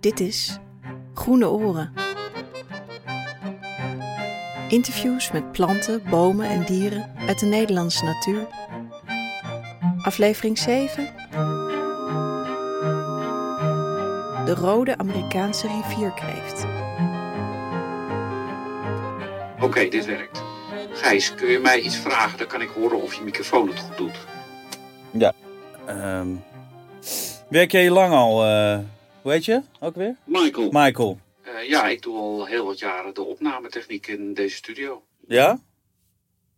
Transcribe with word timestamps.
Dit 0.00 0.20
is 0.20 0.58
Groene 1.14 1.48
Oren. 1.48 1.92
Interviews 4.68 5.30
met 5.32 5.52
planten, 5.52 6.02
bomen 6.10 6.46
en 6.48 6.64
dieren 6.64 7.10
uit 7.26 7.38
de 7.38 7.46
Nederlandse 7.46 8.04
natuur. 8.04 8.46
Aflevering 10.02 10.58
7. 10.58 11.04
De 14.44 14.54
rode 14.54 14.98
Amerikaanse 14.98 15.66
rivierkreeft. 15.66 16.66
Oké, 19.60 19.88
dit 19.88 20.06
werkt. 20.06 20.42
Gijs, 20.92 21.34
kun 21.34 21.48
je 21.48 21.58
mij 21.58 21.80
iets 21.80 21.96
vragen? 21.96 22.38
Dan 22.38 22.46
kan 22.46 22.60
ik 22.60 22.68
horen 22.68 23.02
of 23.02 23.14
je 23.14 23.22
microfoon 23.22 23.68
het 23.68 23.78
goed 23.78 23.96
doet. 23.96 24.18
Ja. 25.10 25.32
Ehm, 25.86 26.28
werk 27.48 27.72
jij 27.72 27.80
hier 27.80 27.90
lang 27.90 28.12
al? 28.14 28.44
eh, 28.44 28.78
hoe 29.22 29.32
heet 29.32 29.44
je 29.44 29.62
ook 29.80 29.94
weer? 29.94 30.16
Michael. 30.24 30.68
Michael. 30.72 31.18
Eh, 31.42 31.68
ja, 31.68 31.88
ik 31.88 32.02
doe 32.02 32.16
al 32.16 32.46
heel 32.46 32.64
wat 32.64 32.78
jaren 32.78 33.14
de 33.14 33.22
opnametechniek 33.22 34.06
in 34.06 34.34
deze 34.34 34.56
studio. 34.56 35.04
Ja? 35.26 35.58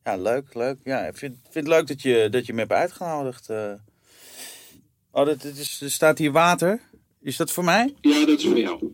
Ja, 0.04 0.16
leuk, 0.16 0.54
leuk. 0.54 0.78
Ja, 0.84 1.06
ik 1.06 1.16
vind, 1.16 1.34
vind 1.42 1.54
het 1.66 1.74
leuk 1.74 1.86
dat 1.86 2.02
je, 2.02 2.28
dat 2.30 2.46
je 2.46 2.52
me 2.52 2.58
hebt 2.60 2.72
uitgenodigd. 2.72 3.50
eh. 3.50 3.72
Oh, 5.10 5.26
dat, 5.26 5.42
dat 5.42 5.56
is, 5.56 5.80
er 5.80 5.90
staat 5.90 6.18
hier 6.18 6.32
water. 6.32 6.80
Is 7.20 7.36
dat 7.36 7.50
voor 7.50 7.64
mij? 7.64 7.94
Ja, 8.00 8.26
dat 8.26 8.38
is 8.38 8.44
voor 8.46 8.58
jou. 8.58 8.90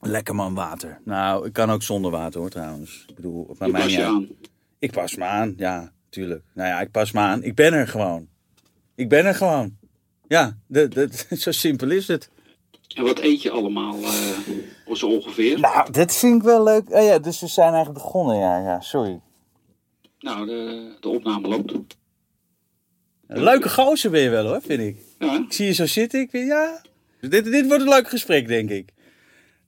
Lekker 0.00 0.34
man, 0.34 0.54
water. 0.54 1.00
Nou, 1.04 1.46
ik 1.46 1.52
kan 1.52 1.70
ook 1.70 1.82
zonder 1.82 2.10
water 2.10 2.40
hoor 2.40 2.50
trouwens. 2.50 3.04
Ik 3.08 3.14
bedoel, 3.14 3.46
het 3.48 3.58
maakt 3.58 3.70
Je 3.70 3.72
mij 3.72 3.82
pas 3.82 3.94
je 3.94 4.04
aan. 4.04 4.28
Ik 4.78 4.92
pas 4.92 5.16
me 5.16 5.24
aan, 5.24 5.54
ja, 5.56 5.92
tuurlijk. 6.08 6.44
Nou 6.54 6.68
ja, 6.68 6.80
ik 6.80 6.90
pas 6.90 7.12
me 7.12 7.20
aan. 7.20 7.42
Ik 7.42 7.54
ben 7.54 7.72
er 7.72 7.88
gewoon. 7.88 8.28
Ik 8.94 9.08
ben 9.08 9.24
er 9.24 9.34
gewoon. 9.34 9.76
Ja, 10.28 10.56
dat, 10.66 10.92
dat, 10.94 11.26
zo 11.44 11.50
simpel 11.50 11.90
is 11.90 12.08
het. 12.08 12.30
En 12.94 13.04
wat 13.04 13.18
eet 13.18 13.42
je 13.42 13.50
allemaal 13.50 14.02
eh, 14.02 14.94
zo 14.94 15.06
ongeveer? 15.06 15.60
Nou, 15.60 15.92
dat 15.92 16.16
vind 16.16 16.36
ik 16.36 16.42
wel 16.42 16.62
leuk. 16.64 16.90
Oh 16.90 17.02
ja, 17.04 17.18
dus 17.18 17.40
we 17.40 17.46
zijn 17.46 17.72
eigenlijk 17.72 18.04
begonnen, 18.04 18.36
ja, 18.38 18.58
ja, 18.62 18.80
sorry. 18.80 19.20
Nou, 20.18 20.46
de, 20.46 20.90
de 21.00 21.08
opname 21.08 21.48
loopt. 21.48 21.72
Een 23.26 23.42
leuke 23.42 23.68
gozer 23.68 24.10
ben 24.10 24.20
je 24.20 24.28
wel 24.28 24.46
hoor, 24.46 24.60
vind 24.62 24.80
ik. 24.80 24.96
Ja, 25.18 25.38
Ik 25.38 25.52
zie 25.52 25.66
je 25.66 25.72
zo 25.72 25.86
zitten, 25.86 26.20
ik 26.20 26.30
vind, 26.30 26.46
ja. 26.46 26.82
Dit, 27.20 27.44
dit 27.44 27.66
wordt 27.66 27.82
een 27.82 27.88
leuk 27.88 28.08
gesprek, 28.08 28.48
denk 28.48 28.70
ik. 28.70 28.92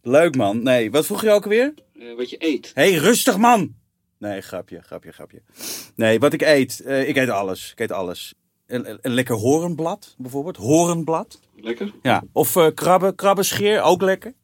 Leuk 0.03 0.37
man. 0.37 0.63
Nee, 0.63 0.91
wat 0.91 1.07
vroeg 1.07 1.23
je 1.23 1.31
ook 1.31 1.43
alweer? 1.45 1.75
eh, 1.99 2.15
wat 2.17 2.31
je 2.31 2.37
eet. 2.39 2.71
Hé, 2.75 2.91
hey, 2.91 2.99
rustig 2.99 3.39
man! 3.39 3.75
Nee, 4.19 4.41
grapje, 4.41 4.83
grapje, 4.83 5.13
grapje. 5.13 5.43
Nee, 5.97 6.19
wat 6.19 6.33
ik 6.33 6.43
eet, 6.43 6.81
eh, 6.81 7.09
ik 7.09 7.17
eet 7.17 7.29
alles. 7.29 7.71
Ik 7.73 7.81
eet 7.81 7.93
alles. 7.93 8.35
Een, 8.69 8.99
lekker 9.03 9.35
horenblad, 9.35 10.15
bijvoorbeeld. 10.19 10.57
Horenblad. 10.57 11.41
Lekker? 11.57 11.93
Ja, 12.03 12.23
of 12.33 12.57
eh, 12.57 12.67
krabben, 12.75 13.15
krabbenscheer, 13.15 13.83
ook 13.83 14.03
lekker. 14.03 14.35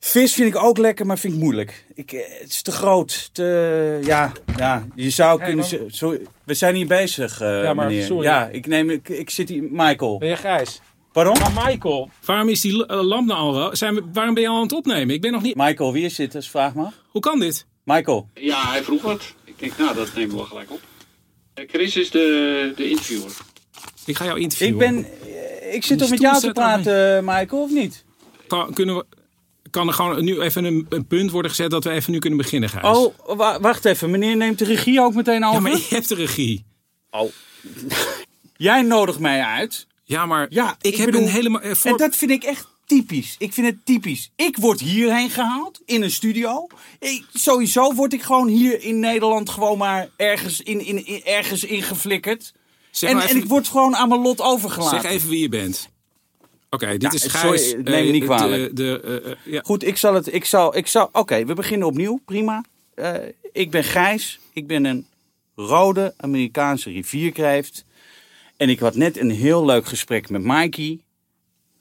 Vis 0.00 0.34
vind 0.34 0.54
ik 0.54 0.62
ook 0.62 0.78
lekker, 0.78 1.06
maar 1.06 1.18
vind 1.18 1.32
ik 1.34 1.38
moeilijk. 1.38 1.84
Ik, 1.94 2.12
eh, 2.12 2.40
het 2.40 2.48
is 2.48 2.62
te 2.62 2.70
groot. 2.72 3.30
Te, 3.32 4.00
ja, 4.04 4.32
ja, 4.56 4.86
je 4.94 5.10
zou 5.10 5.38
Hey, 5.38 5.46
kunnen... 5.46 5.66
maar- 5.80 5.90
Sorry, 5.90 6.20
we 6.44 6.54
zijn 6.54 6.74
hier 6.74 6.86
bezig, 6.86 7.40
eh, 7.40 7.62
Ja, 7.62 7.74
maar 7.74 7.86
meneer. 7.86 8.04
sorry. 8.04 8.24
Ja, 8.24 8.46
ik, 8.48 8.66
neem, 8.66 8.90
ik, 8.90 9.08
ik 9.08 9.30
zit 9.30 9.48
hier... 9.48 9.62
Michael. 9.70 10.18
Ben 10.18 10.28
je 10.28 10.36
grijs? 10.36 10.80
Pardon? 11.12 11.38
Maar 11.38 11.64
Michael. 11.66 12.10
Waarom 12.24 12.48
is 12.48 12.60
die 12.60 12.86
lamp 12.94 13.26
nou 13.28 13.40
al? 13.40 13.54
wel- 13.54 13.76
Zijn 13.76 13.94
we, 13.94 14.02
waarom 14.12 14.34
ben 14.34 14.42
je 14.42 14.48
al 14.48 14.56
aan 14.56 14.62
het 14.62 14.72
opnemen? 14.72 15.14
Ik 15.14 15.20
ben 15.20 15.32
nog 15.32 15.42
niet. 15.42 15.56
Michael, 15.56 15.92
wie 15.92 16.04
is 16.04 16.14
dit 16.14 16.34
als 16.34 16.50
vraag 16.50 16.74
mag? 16.74 16.92
Hoe 17.08 17.20
kan 17.20 17.38
dit? 17.40 17.66
Michael. 17.84 18.28
Ja, 18.34 18.70
hij 18.70 18.82
vroeg 18.82 19.02
wat. 19.02 19.34
Ik 19.44 19.58
denk, 19.58 19.78
nou, 19.78 19.94
dat 19.94 20.14
nemen 20.14 20.36
we 20.36 20.42
gelijk 20.44 20.70
op. 20.70 20.80
Eh, 21.54 21.68
Chris 21.68 21.96
is 21.96 22.10
de, 22.10 22.72
de 22.76 22.88
interviewer. 22.88 23.30
Ik 24.06 24.16
ga 24.16 24.24
jou 24.24 24.40
interviewen. 24.40 24.96
Ik 24.96 25.02
ben... 25.02 25.06
eh, 25.62 25.74
Ik 25.74 25.84
zit 25.84 25.98
toch 25.98 26.10
met 26.10 26.20
jou 26.20 26.40
te 26.40 26.52
praten, 26.52 27.16
eh, 27.16 27.22
Michael, 27.22 27.62
of 27.62 27.70
niet? 27.70 28.04
Kan, 28.46 28.72
kunnen 28.74 28.96
we, 28.96 29.04
kan 29.70 29.88
er 29.88 29.94
gewoon 29.94 30.24
nu 30.24 30.40
even 30.40 30.64
een, 30.64 30.86
een 30.88 31.06
punt 31.06 31.30
worden 31.30 31.50
gezet 31.50 31.70
dat 31.70 31.84
we 31.84 31.90
even 31.90 32.12
nu 32.12 32.18
kunnen 32.18 32.38
beginnen, 32.38 32.68
Gijs? 32.68 32.96
Oh, 32.96 33.14
wa- 33.36 33.60
wacht 33.60 33.84
even. 33.84 34.10
Meneer 34.10 34.36
neemt 34.36 34.58
de 34.58 34.64
regie 34.64 35.00
ook 35.00 35.14
meteen 35.14 35.44
over? 35.44 35.54
ja, 35.54 35.60
maar 35.60 35.72
je 35.72 35.86
hebt 35.88 36.08
de 36.08 36.14
regie. 36.14 36.64
Jij 38.56 38.82
nodigt 38.82 39.18
mij 39.18 39.42
uit. 39.42 39.86
Ja, 40.04 40.26
maar 40.26 40.46
Ja, 40.50 40.76
ik, 40.80 40.92
ik 40.92 40.96
heb 40.96 41.06
bedoel- 41.06 41.20
een 41.22 41.28
helemaal. 41.28 41.60
eh, 41.60 41.74
voor... 41.74 41.90
En 41.90 41.96
dat 41.96 42.16
vind 42.16 42.30
ik 42.30 42.44
echt 42.44 42.66
typisch. 42.86 43.34
Ik 43.38 43.52
vind 43.52 43.66
het 43.66 43.76
typisch. 43.84 44.30
Ik 44.36 44.56
word 44.56 44.80
hierheen 44.80 45.30
gehaald, 45.30 45.80
in 45.84 46.02
een 46.02 46.10
studio. 46.10 46.66
Ik, 46.98 47.24
sowieso 47.32 47.94
word 47.94 48.12
ik 48.12 48.22
gewoon 48.22 48.48
hier 48.48 48.82
in 48.82 48.98
Nederland 48.98 49.50
gewoon 49.50 49.78
maar 49.78 50.08
ergens 50.16 50.60
in, 50.60 50.84
in, 50.86 51.06
in- 51.06 51.24
ergens 51.24 51.64
ingeflikkerd. 51.64 52.52
zeg, 52.90 53.10
En, 53.10 53.16
nou 53.16 53.28
en 53.28 53.36
ik 53.36 53.44
word 53.44 53.68
gewoon 53.68 53.96
aan 53.96 54.08
mijn 54.08 54.20
lot 54.20 54.40
overgelaten. 54.40 55.00
zeg 55.00 55.10
even 55.10 55.28
wie 55.28 55.40
je 55.40 55.48
bent. 55.48 55.88
Oké, 56.70 56.96
dit 56.96 57.12
is 57.12 57.30
sorry, 57.30 57.58
Gijs. 57.58 57.72
neem 57.72 57.82
me 57.84 57.96
eh, 57.96 58.10
niet 58.10 58.20
de- 58.20 58.26
kwalijk. 58.26 58.76
De, 58.76 59.00
eh, 59.24 59.30
eh, 59.30 59.36
ja. 59.44 59.60
Goed, 59.64 59.84
ik 59.84 59.96
zal 59.96 60.14
het. 60.14 60.34
Ik 60.34 60.44
zal. 60.44 60.76
Ik 60.76 60.86
zal. 60.86 61.08
Oké, 61.12 61.44
we 61.44 61.54
beginnen 61.54 61.88
opnieuw. 61.88 62.20
Prima. 62.24 62.64
Eh, 62.94 63.14
ik 63.52 63.70
ben 63.70 63.84
Gijs. 63.84 64.38
Ik 64.52 64.66
ben 64.66 64.84
een 64.84 65.06
rode 65.56 66.14
Amerikaanse 66.16 66.90
rivierkreeft. 66.90 67.84
En 68.56 68.68
ik 68.68 68.78
had 68.78 68.94
net 68.94 69.18
een 69.18 69.30
heel 69.30 69.64
leuk 69.64 69.86
gesprek 69.86 70.28
met 70.30 70.42
Mikey. 70.44 71.00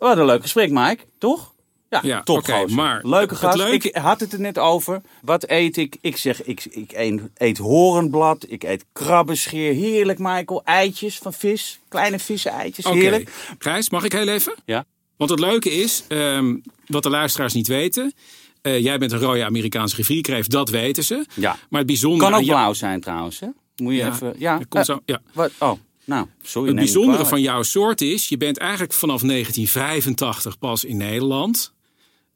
Wat 0.03 0.18
een 0.18 0.25
leuk 0.25 0.41
gesprek, 0.41 0.69
Mike, 0.72 1.03
toch? 1.18 1.53
Ja, 1.90 2.00
Ja, 2.03 2.24
top 2.24 2.68
maar 2.69 3.00
Leuke 3.06 3.36
gast. 3.36 3.58
leuke- 3.58 3.88
Ik 3.88 3.96
had 3.96 4.19
het 4.19 4.34
er 4.34 4.40
net 4.40 4.58
over. 4.58 5.02
Wat 5.22 5.50
eet 5.50 5.78
ik? 5.78 5.97
Ik 6.02 6.18
zeg, 6.18 6.44
ik, 6.44 6.66
ik 6.69 6.91
eet, 6.94 7.22
eet 7.38 7.58
horenblad. 7.58 8.46
Ik 8.47 8.64
eet 8.64 8.86
krabbenscheer. 8.94 9.74
Heerlijk, 9.74 10.19
Michael. 10.19 10.62
Eitjes 10.64 11.18
van 11.18 11.34
vis. 11.34 11.80
Kleine 11.88 12.19
vissen-eitjes. 12.19 12.86
Oké, 12.86 12.97
Heerlijk. 12.97 13.30
Gijs, 13.59 13.90
mag 13.90 14.03
ik 14.03 14.12
heel 14.12 14.28
even? 14.28 14.56
Ja. 14.66 14.86
Want 15.18 15.30
het 15.30 15.40
leuke 15.40 15.72
is, 15.72 16.03
ehm, 16.08 16.56
wat 16.88 17.03
de 17.03 17.09
luisteraars 17.09 17.53
niet 17.53 17.68
weten. 17.68 18.14
eh, 18.62 18.80
jij 18.84 18.97
bent 18.97 19.12
een 19.12 19.20
rode 19.20 19.46
Amerikaanse 19.46 19.96
rivierkreeft, 19.96 20.52
dat 20.52 20.70
weten 20.70 21.03
ze. 21.03 21.25
Ja. 21.34 21.56
Maar 21.70 21.80
het 21.80 21.88
bijzondere. 21.88 22.31
Kan 22.31 22.40
ook 22.40 22.46
blauw 22.46 22.74
zijn 22.74 23.02
trouwens, 23.02 23.40
hè? 23.40 23.47
Moet 23.75 23.91
je 23.94 23.97
Ja, 24.00 24.08
even... 24.08 24.34
Ja, 24.38 24.56
komt 24.58 24.74
Eh, 24.74 24.96
zo, 24.96 25.00
ja. 25.06 25.22
Wat? 25.34 25.52
Oh, 25.59 25.72
nou, 26.06 26.28
sorry. 26.41 26.68
Het 26.68 26.75
bijzondere 26.75 27.25
van 27.25 27.41
jouw 27.41 27.64
soort 27.64 28.02
is, 28.02 28.30
je 28.30 28.38
bent 28.38 28.58
eigenlijk 28.58 28.94
vanaf 28.94 29.22
1985 29.22 30.59
pas 30.59 30.84
in 30.84 30.97
Nederland. 30.97 31.74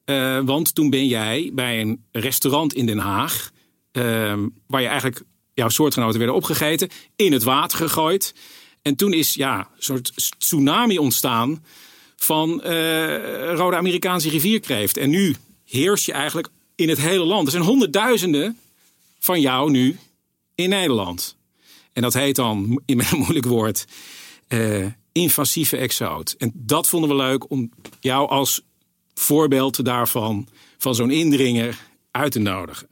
Eh, 0.06 0.40
want 0.46 0.76
toen 0.76 0.90
ben 0.90 1.08
jij 1.08 1.52
bij 1.54 1.82
een 1.82 2.04
restaurant 2.12 2.74
in 2.74 2.86
Den 2.86 2.98
Haag, 2.98 3.52
ehm, 3.92 4.48
waar 4.68 4.82
je 4.82 4.88
eigenlijk 4.88 5.22
jouw 5.54 5.70
soortgenoten 5.70 6.18
werden 6.18 6.36
opgegeten, 6.36 6.90
in 7.16 7.34
het 7.34 7.44
water 7.44 7.78
gegooid. 7.78 8.34
En 8.82 8.96
toen 8.96 9.14
is 9.14 9.34
ja, 9.34 9.58
een 9.60 9.66
soort 9.78 10.14
tsunami 10.38 10.98
ontstaan 10.98 11.64
van 12.16 12.62
eh, 12.62 13.54
rode 13.54 13.76
Amerikaanse 13.76 14.30
rivierkreeft. 14.30 14.98
En 14.98 15.10
nu 15.10 15.36
heers 15.66 16.06
je 16.06 16.12
eigenlijk 16.12 16.48
in 16.76 16.90
het 16.90 17.00
hele 17.00 17.26
land. 17.26 17.46
Er 17.46 17.52
zijn 17.52 17.64
honderdduizenden 17.64 18.58
van 19.20 19.42
jou 19.42 19.72
nu 19.72 19.98
in 20.56 20.70
Nederland. 20.70 21.37
En 21.98 22.04
dat 22.04 22.14
heet 22.14 22.36
dan, 22.36 22.82
in 22.86 23.00
een 23.00 23.18
moeilijk 23.24 23.46
woord, 23.46 23.86
eh, 24.48 24.86
invasieve 25.12 25.78
exoot. 25.78 26.36
En 26.38 26.52
dat 26.54 26.90
vonden 26.90 27.10
we 27.10 27.16
leuk 27.16 27.50
om 27.50 27.72
jou 28.00 28.30
als 28.30 28.62
voorbeeld 29.14 29.86
daarvan, 29.86 30.48
van 30.78 30.96
zo'n 30.96 31.12
indringer, 31.12 31.78
uit 32.12 32.32
te 32.32 32.40
nodigen. 32.40 32.88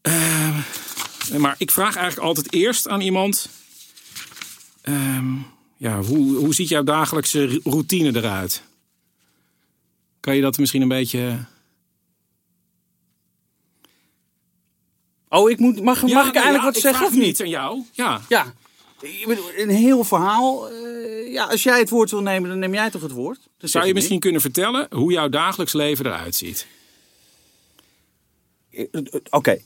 Eh, 0.00 0.64
maar 1.36 1.54
ik 1.58 1.70
vraag 1.70 1.96
eigenlijk 1.96 2.26
altijd 2.26 2.52
eerst 2.52 2.88
aan 2.88 3.00
iemand: 3.00 3.48
ehm, 4.82 5.34
ja, 5.76 6.02
hoe, 6.02 6.36
hoe 6.36 6.54
ziet 6.54 6.68
jouw 6.68 6.84
dagelijkse 6.84 7.60
routine 7.64 8.16
eruit? 8.16 8.62
Kan 10.20 10.34
je 10.34 10.42
dat 10.42 10.58
misschien 10.58 10.82
een 10.82 10.88
beetje. 10.88 11.44
Oh, 15.32 15.50
ik 15.50 15.58
moet, 15.58 15.82
mag, 15.82 16.02
mag 16.02 16.28
ik 16.28 16.34
eigenlijk 16.34 16.64
wat 16.64 16.76
zeggen 16.76 17.06
of 17.06 17.14
niet? 17.14 17.40
aan 17.40 17.48
jou. 17.48 17.82
Ja. 17.92 18.20
Ja. 18.28 18.54
Ik 19.00 19.24
bedoel, 19.26 19.44
Een 19.56 19.68
heel 19.68 20.04
verhaal. 20.04 20.70
eh, 20.70 21.32
ja, 21.32 21.44
als 21.44 21.62
jij 21.62 21.78
het 21.78 21.88
woord 21.90 22.10
wil 22.10 22.22
nemen, 22.22 22.48
dan 22.48 22.58
neem 22.58 22.74
jij 22.74 22.90
toch 22.90 23.02
het 23.02 23.10
woord? 23.12 23.38
Zou 23.58 23.86
je 23.86 23.94
misschien 23.94 24.20
kunnen 24.20 24.40
vertellen 24.40 24.86
hoe 24.90 25.12
jouw 25.12 25.28
dagelijks 25.28 25.72
leven 25.72 26.06
eruit 26.06 26.34
ziet? 26.34 26.66
Eh, 28.70 28.84
eh, 28.92 29.02
Oké. 29.30 29.58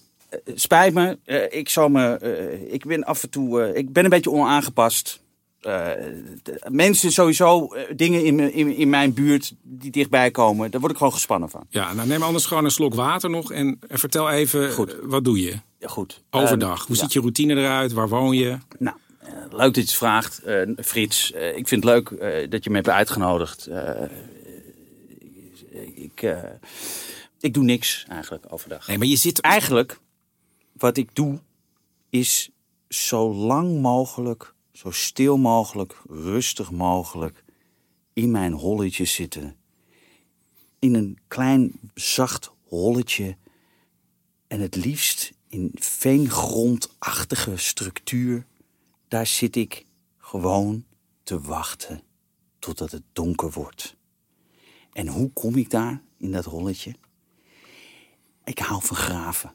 Spijt 0.55 0.95
me. 0.95 1.19
Eh, 1.25 1.59
ik, 1.59 1.69
zal 1.69 1.89
me 1.89 2.15
eh, 2.17 2.73
ik 2.73 2.85
ben 2.85 3.05
af 3.05 3.23
en 3.23 3.31
toe. 3.31 3.63
eh, 3.63 3.77
ik 3.77 3.93
ben 3.93 4.05
een 4.05 4.11
beetje 4.11 4.31
onaangepast. 4.31 5.21
Eh, 5.65 5.91
de- 6.43 6.67
mensen 6.71 7.13
sowieso, 7.13 7.67
eh, 7.67 7.83
dingen 7.97 8.25
in, 8.25 8.53
in, 8.53 8.77
in 8.77 8.89
mijn 8.89 9.15
buurt 9.15 9.55
die 9.63 9.91
dichtbij 9.91 10.31
komen, 10.31 10.71
daar 10.71 10.81
word 10.81 10.93
ik 10.93 10.99
gewoon 10.99 11.13
gespannen 11.13 11.51
van. 11.51 11.67
Ja, 11.69 11.93
nou 11.93 12.09
neem 12.09 12.23
anders 12.23 12.47
gewoon 12.47 12.65
een 12.65 12.71
slok 12.71 12.95
water 12.95 13.31
nog 13.31 13.53
en 13.53 13.79
en 13.89 13.99
vertel 13.99 14.31
even, 14.31 14.73
Goed. 14.73 14.93
eh, 14.93 14.99
wat 15.03 15.25
doe 15.25 15.41
je 15.41 15.59
Ja, 15.79 15.89
goed. 15.89 16.23
overdag? 16.31 16.87
Hoe 16.87 16.97
ja. 16.97 17.03
ziet 17.03 17.13
je 17.13 17.21
routine 17.21 17.55
eruit? 17.55 17.93
Waar 17.93 18.09
woon 18.09 18.37
je? 18.37 18.59
Nou, 18.79 18.97
leuk 19.51 19.59
dat 19.59 19.75
je 19.75 19.81
het 19.81 19.95
vraagt, 19.95 20.43
Frits. 20.77 21.31
Ik 21.31 21.69
vind 21.69 21.85
het 21.85 21.93
leuk 21.93 22.09
dat 22.51 22.65
je 22.65 22.71
me 22.71 22.77
hebt 22.77 22.89
uitgenodigd. 22.89 23.69
Ik, 25.95 26.35
ik 27.41 27.55
doe 27.55 27.65
niks 27.65 28.05
eigenlijk 28.09 28.45
overdag. 28.49 28.87
Nee, 28.87 28.99
maar 28.99 29.07
je 29.07 29.17
zit... 29.17 29.41
Eigenlijk, 29.41 29.99
wat 30.73 30.97
ik 30.97 31.15
doe, 31.15 31.39
is 32.11 32.51
zo 32.89 33.35
lang 33.35 33.81
mogelijk, 33.81 34.54
zo 34.75 34.91
stil 34.91 35.37
mogelijk, 35.37 36.03
rustig 36.09 36.71
mogelijk 36.71 37.45
in 38.13 38.31
mijn 38.31 38.53
holletje 38.53 39.05
zitten. 39.05 39.57
In 40.79 40.95
een 40.95 41.19
klein, 41.29 41.81
zacht 41.95 42.53
holletje. 42.63 43.37
En 44.47 44.61
het 44.61 44.77
liefst 44.77 45.33
in 45.49 45.71
veengrondachtige 45.75 47.57
structuur. 47.57 48.47
Daar 49.09 49.27
zit 49.27 49.57
ik 49.57 49.87
gewoon 50.19 50.85
te 51.23 51.41
wachten 51.41 52.03
totdat 52.59 52.91
het 52.91 53.03
donker 53.13 53.51
wordt. 53.51 53.97
En 54.93 55.09
hoe 55.09 55.31
kom 55.33 55.57
ik 55.57 55.71
daar 55.71 56.03
in 56.17 56.33
dat 56.33 56.45
holletje? 56.45 56.95
Ik 58.45 58.59
hou 58.59 58.83
van 58.83 58.97
graven. 58.97 59.55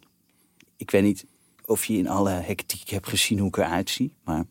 Ik 0.75 0.91
weet 0.91 1.03
niet 1.03 1.25
of 1.65 1.85
je 1.85 1.97
in 1.97 2.07
alle 2.07 2.29
hectiek 2.29 2.89
hebt 2.89 3.07
gezien 3.07 3.39
hoe 3.39 3.47
ik 3.47 3.57
eruit 3.57 3.89
zie, 3.89 4.13
maar 4.23 4.45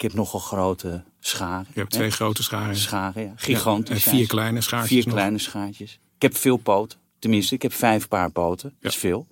ik 0.00 0.06
heb 0.06 0.14
nogal 0.14 0.40
grote 0.40 1.04
scharen. 1.18 1.66
Je 1.72 1.78
hebt 1.80 1.90
twee 1.92 2.08
hè? 2.08 2.14
grote 2.14 2.42
scharen. 2.42 2.76
scharen, 2.76 3.22
ja. 3.22 3.32
Gigantisch. 3.36 4.06
en 4.06 4.12
vier 4.12 4.26
kleine 4.26 4.60
schaartjes 4.60 4.90
Vier 4.90 5.04
nog. 5.04 5.14
kleine 5.14 5.38
schaartjes. 5.38 5.98
Ik 6.16 6.22
heb 6.22 6.36
veel 6.36 6.56
poten. 6.56 6.98
Tenminste, 7.18 7.54
ik 7.54 7.62
heb 7.62 7.72
vijf 7.72 8.08
paar 8.08 8.30
poten. 8.30 8.74
Dat 8.80 8.92
is 8.92 8.98
veel. 8.98 9.26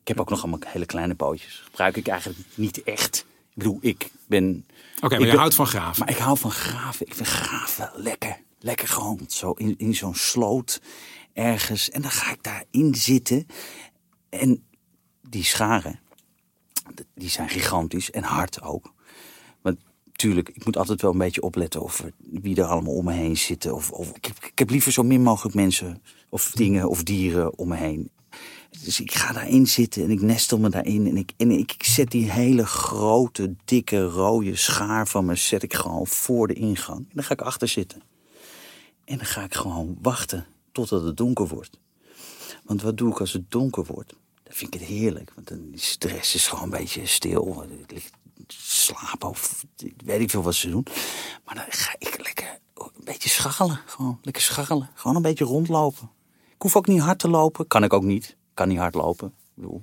Ik 0.00 0.08
heb 0.08 0.20
ook 0.20 0.30
nog 0.30 0.42
allemaal 0.42 0.60
hele 0.66 0.86
kleine 0.86 1.14
pootjes. 1.14 1.60
Gebruik 1.64 1.96
ik 1.96 2.08
eigenlijk 2.08 2.40
niet 2.54 2.82
echt. 2.82 3.26
Ik 3.48 3.54
bedoel, 3.54 3.78
ik 3.80 4.10
ben... 4.26 4.66
Oké, 4.96 5.08
maar 5.08 5.12
ik 5.12 5.18
je 5.18 5.26
ben- 5.30 5.38
houdt 5.38 5.54
van 5.54 5.66
graven. 5.66 5.98
Maar 6.04 6.14
ik 6.14 6.20
hou 6.20 6.38
van 6.38 6.50
graven. 6.50 7.06
Ik 7.06 7.14
vind 7.14 7.28
graven 7.28 7.90
lekker. 7.94 8.38
Lekker 8.58 8.88
gewoon 8.88 9.20
zo 9.28 9.52
in, 9.52 9.74
in 9.78 9.94
zo'n 9.94 10.14
sloot 10.14 10.80
ergens. 11.32 11.90
En 11.90 12.02
dan 12.02 12.10
ga 12.10 12.32
ik 12.32 12.42
daarin 12.42 12.94
zitten. 12.94 13.46
En 14.28 14.64
die 15.28 15.44
scharen, 15.44 16.00
die 17.14 17.30
zijn 17.30 17.48
gigantisch 17.48 18.10
en 18.10 18.22
hard 18.22 18.62
ook. 18.62 18.92
Want 20.20 20.32
tuurlijk, 20.32 20.56
ik 20.56 20.64
moet 20.64 20.76
altijd 20.76 21.02
wel 21.02 21.10
een 21.10 21.18
beetje 21.18 21.42
opletten 21.42 21.82
over 21.82 22.12
wie 22.18 22.56
er 22.56 22.64
allemaal 22.64 22.94
om 22.94 23.04
me 23.04 23.12
heen 23.12 23.36
zitten. 23.36 23.74
Of, 23.74 23.90
of, 23.90 24.10
ik, 24.10 24.24
heb, 24.24 24.36
ik 24.44 24.58
heb 24.58 24.70
liever 24.70 24.92
zo 24.92 25.02
min 25.02 25.22
mogelijk 25.22 25.54
mensen 25.54 26.02
of 26.28 26.50
dingen 26.50 26.88
of 26.88 27.02
dieren 27.02 27.58
om 27.58 27.68
me 27.68 27.76
heen. 27.76 28.10
Dus 28.84 29.00
ik 29.00 29.14
ga 29.14 29.32
daarin 29.32 29.66
zitten 29.66 30.02
en 30.02 30.10
ik 30.10 30.20
nestel 30.20 30.58
me 30.58 30.68
daarin. 30.68 31.06
En 31.06 31.16
ik, 31.16 31.32
en 31.36 31.50
ik 31.50 31.74
zet 31.78 32.10
die 32.10 32.30
hele 32.30 32.66
grote, 32.66 33.54
dikke, 33.64 34.02
rode 34.02 34.56
schaar 34.56 35.08
van 35.08 35.24
me 35.24 35.34
zet 35.34 35.62
ik 35.62 35.74
gewoon 35.74 36.06
voor 36.06 36.46
de 36.48 36.54
ingang. 36.54 36.98
En 36.98 37.14
dan 37.14 37.24
ga 37.24 37.32
ik 37.32 37.40
achter 37.40 37.68
zitten. 37.68 38.02
En 39.04 39.16
dan 39.16 39.26
ga 39.26 39.44
ik 39.44 39.54
gewoon 39.54 39.98
wachten 40.02 40.46
totdat 40.72 41.02
het 41.02 41.16
donker 41.16 41.48
wordt. 41.48 41.78
Want 42.64 42.82
wat 42.82 42.96
doe 42.96 43.10
ik 43.10 43.20
als 43.20 43.32
het 43.32 43.50
donker 43.50 43.84
wordt? 43.84 44.14
Dan 44.42 44.54
vind 44.54 44.74
ik 44.74 44.80
het 44.80 44.88
heerlijk. 44.88 45.32
Want 45.34 45.48
dan 45.48 45.72
stress 45.74 46.34
is 46.34 46.46
gewoon 46.46 46.64
een 46.64 46.78
beetje 46.78 47.06
stil. 47.06 47.64
Ik 47.80 47.92
lig 47.92 48.10
slapen 48.52 49.28
of 49.28 49.64
weet 50.04 50.20
ik 50.20 50.30
veel 50.30 50.42
wat 50.42 50.54
ze 50.54 50.70
doen. 50.70 50.86
Maar 51.44 51.54
dan 51.54 51.64
ga 51.68 51.94
ik 51.98 52.16
lekker 52.22 52.58
een 52.74 53.04
beetje 53.04 53.28
scharrelen. 53.28 53.80
Gewoon 53.86 54.18
lekker 54.22 54.42
scharrelen. 54.42 54.90
Gewoon 54.94 55.16
een 55.16 55.22
beetje 55.22 55.44
rondlopen. 55.44 56.10
Ik 56.54 56.62
hoef 56.62 56.76
ook 56.76 56.86
niet 56.86 57.00
hard 57.00 57.18
te 57.18 57.28
lopen. 57.28 57.66
Kan 57.66 57.84
ik 57.84 57.92
ook 57.92 58.02
niet. 58.02 58.36
Kan 58.54 58.68
niet 58.68 58.78
hard 58.78 58.94
lopen. 58.94 59.28
Ik 59.28 59.34
bedoel, 59.54 59.82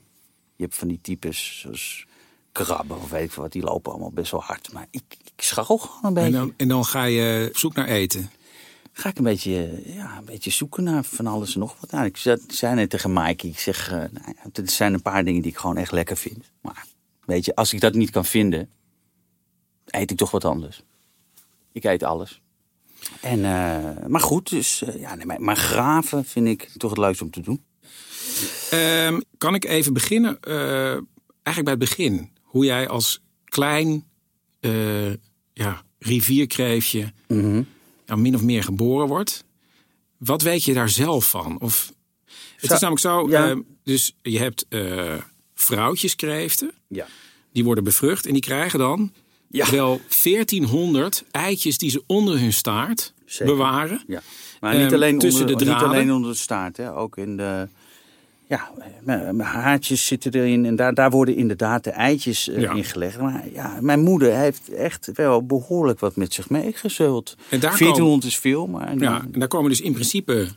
je 0.56 0.64
hebt 0.64 0.76
van 0.76 0.88
die 0.88 1.00
types 1.02 1.60
zoals 1.60 2.06
krabben 2.52 2.98
of 3.02 3.10
weet 3.10 3.24
ik 3.24 3.32
veel 3.32 3.44
wat. 3.44 3.52
Die 3.52 3.64
lopen 3.64 3.92
allemaal 3.92 4.12
best 4.12 4.32
wel 4.32 4.42
hard. 4.44 4.74
Maar 4.74 4.88
ik, 4.92 5.04
ik 5.36 5.42
scharrel 5.44 5.78
gewoon 5.78 6.00
een 6.04 6.14
beetje. 6.14 6.28
En 6.28 6.46
dan, 6.46 6.54
en 6.58 6.68
dan 6.68 6.86
ga 6.86 7.04
je 7.04 7.46
op 7.50 7.58
zoek 7.58 7.74
naar 7.74 7.88
eten. 7.88 8.32
ga 8.92 9.10
ik 9.10 9.18
een 9.18 9.24
beetje, 9.24 9.82
ja, 9.86 10.18
een 10.18 10.26
beetje 10.26 10.52
zoeken 10.52 10.84
naar 10.84 11.04
van 11.04 11.28
alles 11.28 11.54
en 11.54 11.60
nog 11.60 11.76
wat. 11.80 11.92
Nou, 11.92 12.06
ik 12.06 12.18
zei- 12.48 12.76
net 12.76 12.90
tegen 12.90 13.14
Maaike, 13.14 13.48
ik 13.48 13.60
zeg, 13.60 13.92
eh, 13.92 13.98
nou 13.98 14.36
er 14.54 14.70
zijn 14.70 14.94
een 14.94 15.02
paar 15.02 15.24
dingen 15.24 15.42
die 15.42 15.52
ik 15.52 15.58
gewoon 15.58 15.78
echt 15.78 15.92
lekker 15.92 16.18
vind. 16.18 16.52
Maar 16.62 16.86
weet 17.28 17.46
je, 17.46 17.56
als 17.56 17.74
ik 17.74 17.80
dat 17.80 17.94
niet 17.94 18.10
kan 18.10 18.26
vinden, 18.26 18.70
eet 19.86 20.12
ik 20.12 20.18
toch 20.18 20.32
wat 20.32 20.46
anders. 20.46 20.84
Ik 21.72 21.84
eet 21.84 22.04
alles. 22.04 22.42
En, 23.22 23.46
eh, 23.46 24.06
maar 24.08 24.22
goed, 24.22 24.50
dus, 24.50 24.82
eh, 24.82 25.00
ja, 25.00 25.16
nee, 25.16 25.26
maar, 25.26 25.42
maar 25.42 25.56
graven 25.56 26.26
vind 26.26 26.48
ik 26.48 26.70
toch 26.78 26.90
het 26.90 27.00
leukste 27.00 27.24
om 27.24 27.30
te 27.32 27.42
doen. 27.42 27.64
Ehm, 28.72 29.20
kan 29.38 29.56
ik 29.56 29.66
even 29.66 29.94
beginnen, 29.94 30.40
eh, 30.42 30.92
eigenlijk 31.44 31.64
bij 31.64 31.70
het 31.74 31.80
begin. 31.80 32.32
Hoe 32.42 32.66
jij 32.66 32.88
als 32.88 33.22
klein 33.46 34.06
eh, 34.60 35.10
ja, 35.54 35.84
rivierkreefje 36.00 37.14
ja, 38.06 38.16
min 38.16 38.36
of 38.36 38.42
meer 38.42 38.64
geboren 38.64 39.08
wordt. 39.08 39.44
Wat 40.18 40.42
weet 40.42 40.64
je 40.64 40.74
daar 40.74 40.90
zelf 40.90 41.30
van? 41.30 41.62
Of, 41.62 41.94
het 42.56 42.68
Zo- 42.70 42.74
is 42.74 42.80
namelijk 42.80 43.06
zo, 43.06 43.30
ja. 43.30 43.50
eh, 43.50 43.58
dus 43.84 44.16
je 44.22 44.40
hebt 44.40 44.66
eh 44.70 45.16
vrouwtjeskreeften. 45.62 46.72
Ja. 46.88 47.06
Die 47.52 47.64
worden 47.64 47.84
bevrucht 47.84 48.26
en 48.26 48.34
die 48.34 48.42
krijgen 48.42 48.80
dan 48.80 49.12
Ja. 49.50 49.72
wel 49.72 50.02
1400 50.24 51.24
eitjes 51.32 51.78
die 51.78 51.90
ze 51.90 52.04
onder 52.08 52.40
hun 52.40 52.54
staart 52.54 53.14
Zeker. 53.26 53.46
bewaren. 53.56 54.02
Ja. 54.08 54.22
Maar 54.60 54.74
niet 54.76 54.86
Ehm, 54.86 54.94
alleen, 54.94 55.20
tussen 55.20 55.42
onder, 55.42 55.58
de 55.58 55.66
niet 55.66 55.74
alleen 55.84 56.12
onder 56.14 56.32
de 56.32 56.38
staart, 56.38 56.78
hè. 56.78 56.96
ook 56.96 57.18
in 57.18 57.38
de... 57.38 57.68
Ja, 58.50 58.72
haartjes 59.38 60.06
zitten 60.06 60.34
erin 60.34 60.66
en 60.66 60.76
daar, 60.76 60.94
daar 60.94 61.10
worden 61.10 61.36
inderdaad 61.36 61.84
de 61.84 61.90
eitjes 61.90 62.46
Ja. 62.46 62.74
in 62.74 62.84
gelegd. 62.84 63.20
Maar 63.20 63.44
ja, 63.54 63.78
mijn 63.82 64.00
moeder 64.00 64.36
heeft 64.36 64.70
echt 64.70 65.10
wel 65.14 65.46
behoorlijk 65.46 66.00
wat 66.00 66.16
met 66.16 66.34
zich 66.34 66.50
meegezult. 66.50 67.36
En 67.50 67.60
daar 67.60 67.78
1400 67.78 68.24
is 68.24 68.38
veel, 68.38 68.68
maar... 68.68 68.98
Ja, 68.98 69.26
en 69.34 69.40
daar 69.40 69.48
komen 69.48 69.70
dus 69.70 69.82
in 69.82 69.94
principe 69.94 70.48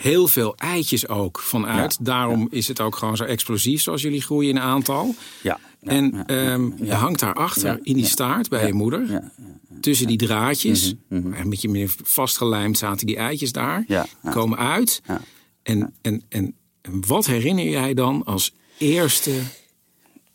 heel 0.00 0.26
veel 0.28 0.56
eitjes 0.56 1.08
ook 1.08 1.38
van 1.40 1.66
uit. 1.66 1.92
Ja, 1.98 2.04
Daarom 2.04 2.48
is 2.50 2.68
het 2.68 2.80
ook 2.80 2.96
gewoon 2.96 3.16
zo 3.16 3.24
explosief 3.24 3.82
zoals 3.82 4.02
jullie 4.02 4.22
groeien 4.22 4.50
in 4.50 4.58
aantal. 4.60 5.14
ja, 5.42 5.58
ja, 5.80 5.90
en 5.90 6.26
ehm, 6.26 6.84
je 6.84 6.92
hangt 6.94 7.20
daarachter 7.20 7.78
in 7.82 7.94
die 7.94 8.06
staart 8.06 8.48
bij 8.48 8.66
je 8.66 8.72
moeder. 8.72 9.30
Tussen 9.80 10.06
die 10.06 10.16
draadjes. 10.16 10.94
Mhm, 11.08 11.32
Een 11.32 11.50
beetje 11.50 11.68
meer 11.68 11.94
vastgelijmd 12.02 12.78
zaten 12.78 13.06
die 13.06 13.16
eitjes 13.16 13.52
daar. 13.52 13.84
Komen 14.30 14.58
uit. 14.58 15.00
Ja. 15.06 15.20
En, 15.62 15.94
en, 16.02 16.22
en, 16.28 16.54
en 16.80 17.02
wat 17.06 17.26
herinner 17.26 17.68
jij 17.68 17.94
dan 17.94 18.24
als 18.24 18.54
eerste 18.78 19.40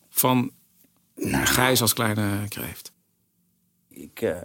van 0.10 0.52
Nou. 1.16 1.46
Gijs 1.46 1.82
als 1.82 1.94
kleine 1.94 2.48
kreeft? 2.48 2.92
Ik, 3.90 4.22
eh, 4.22 4.38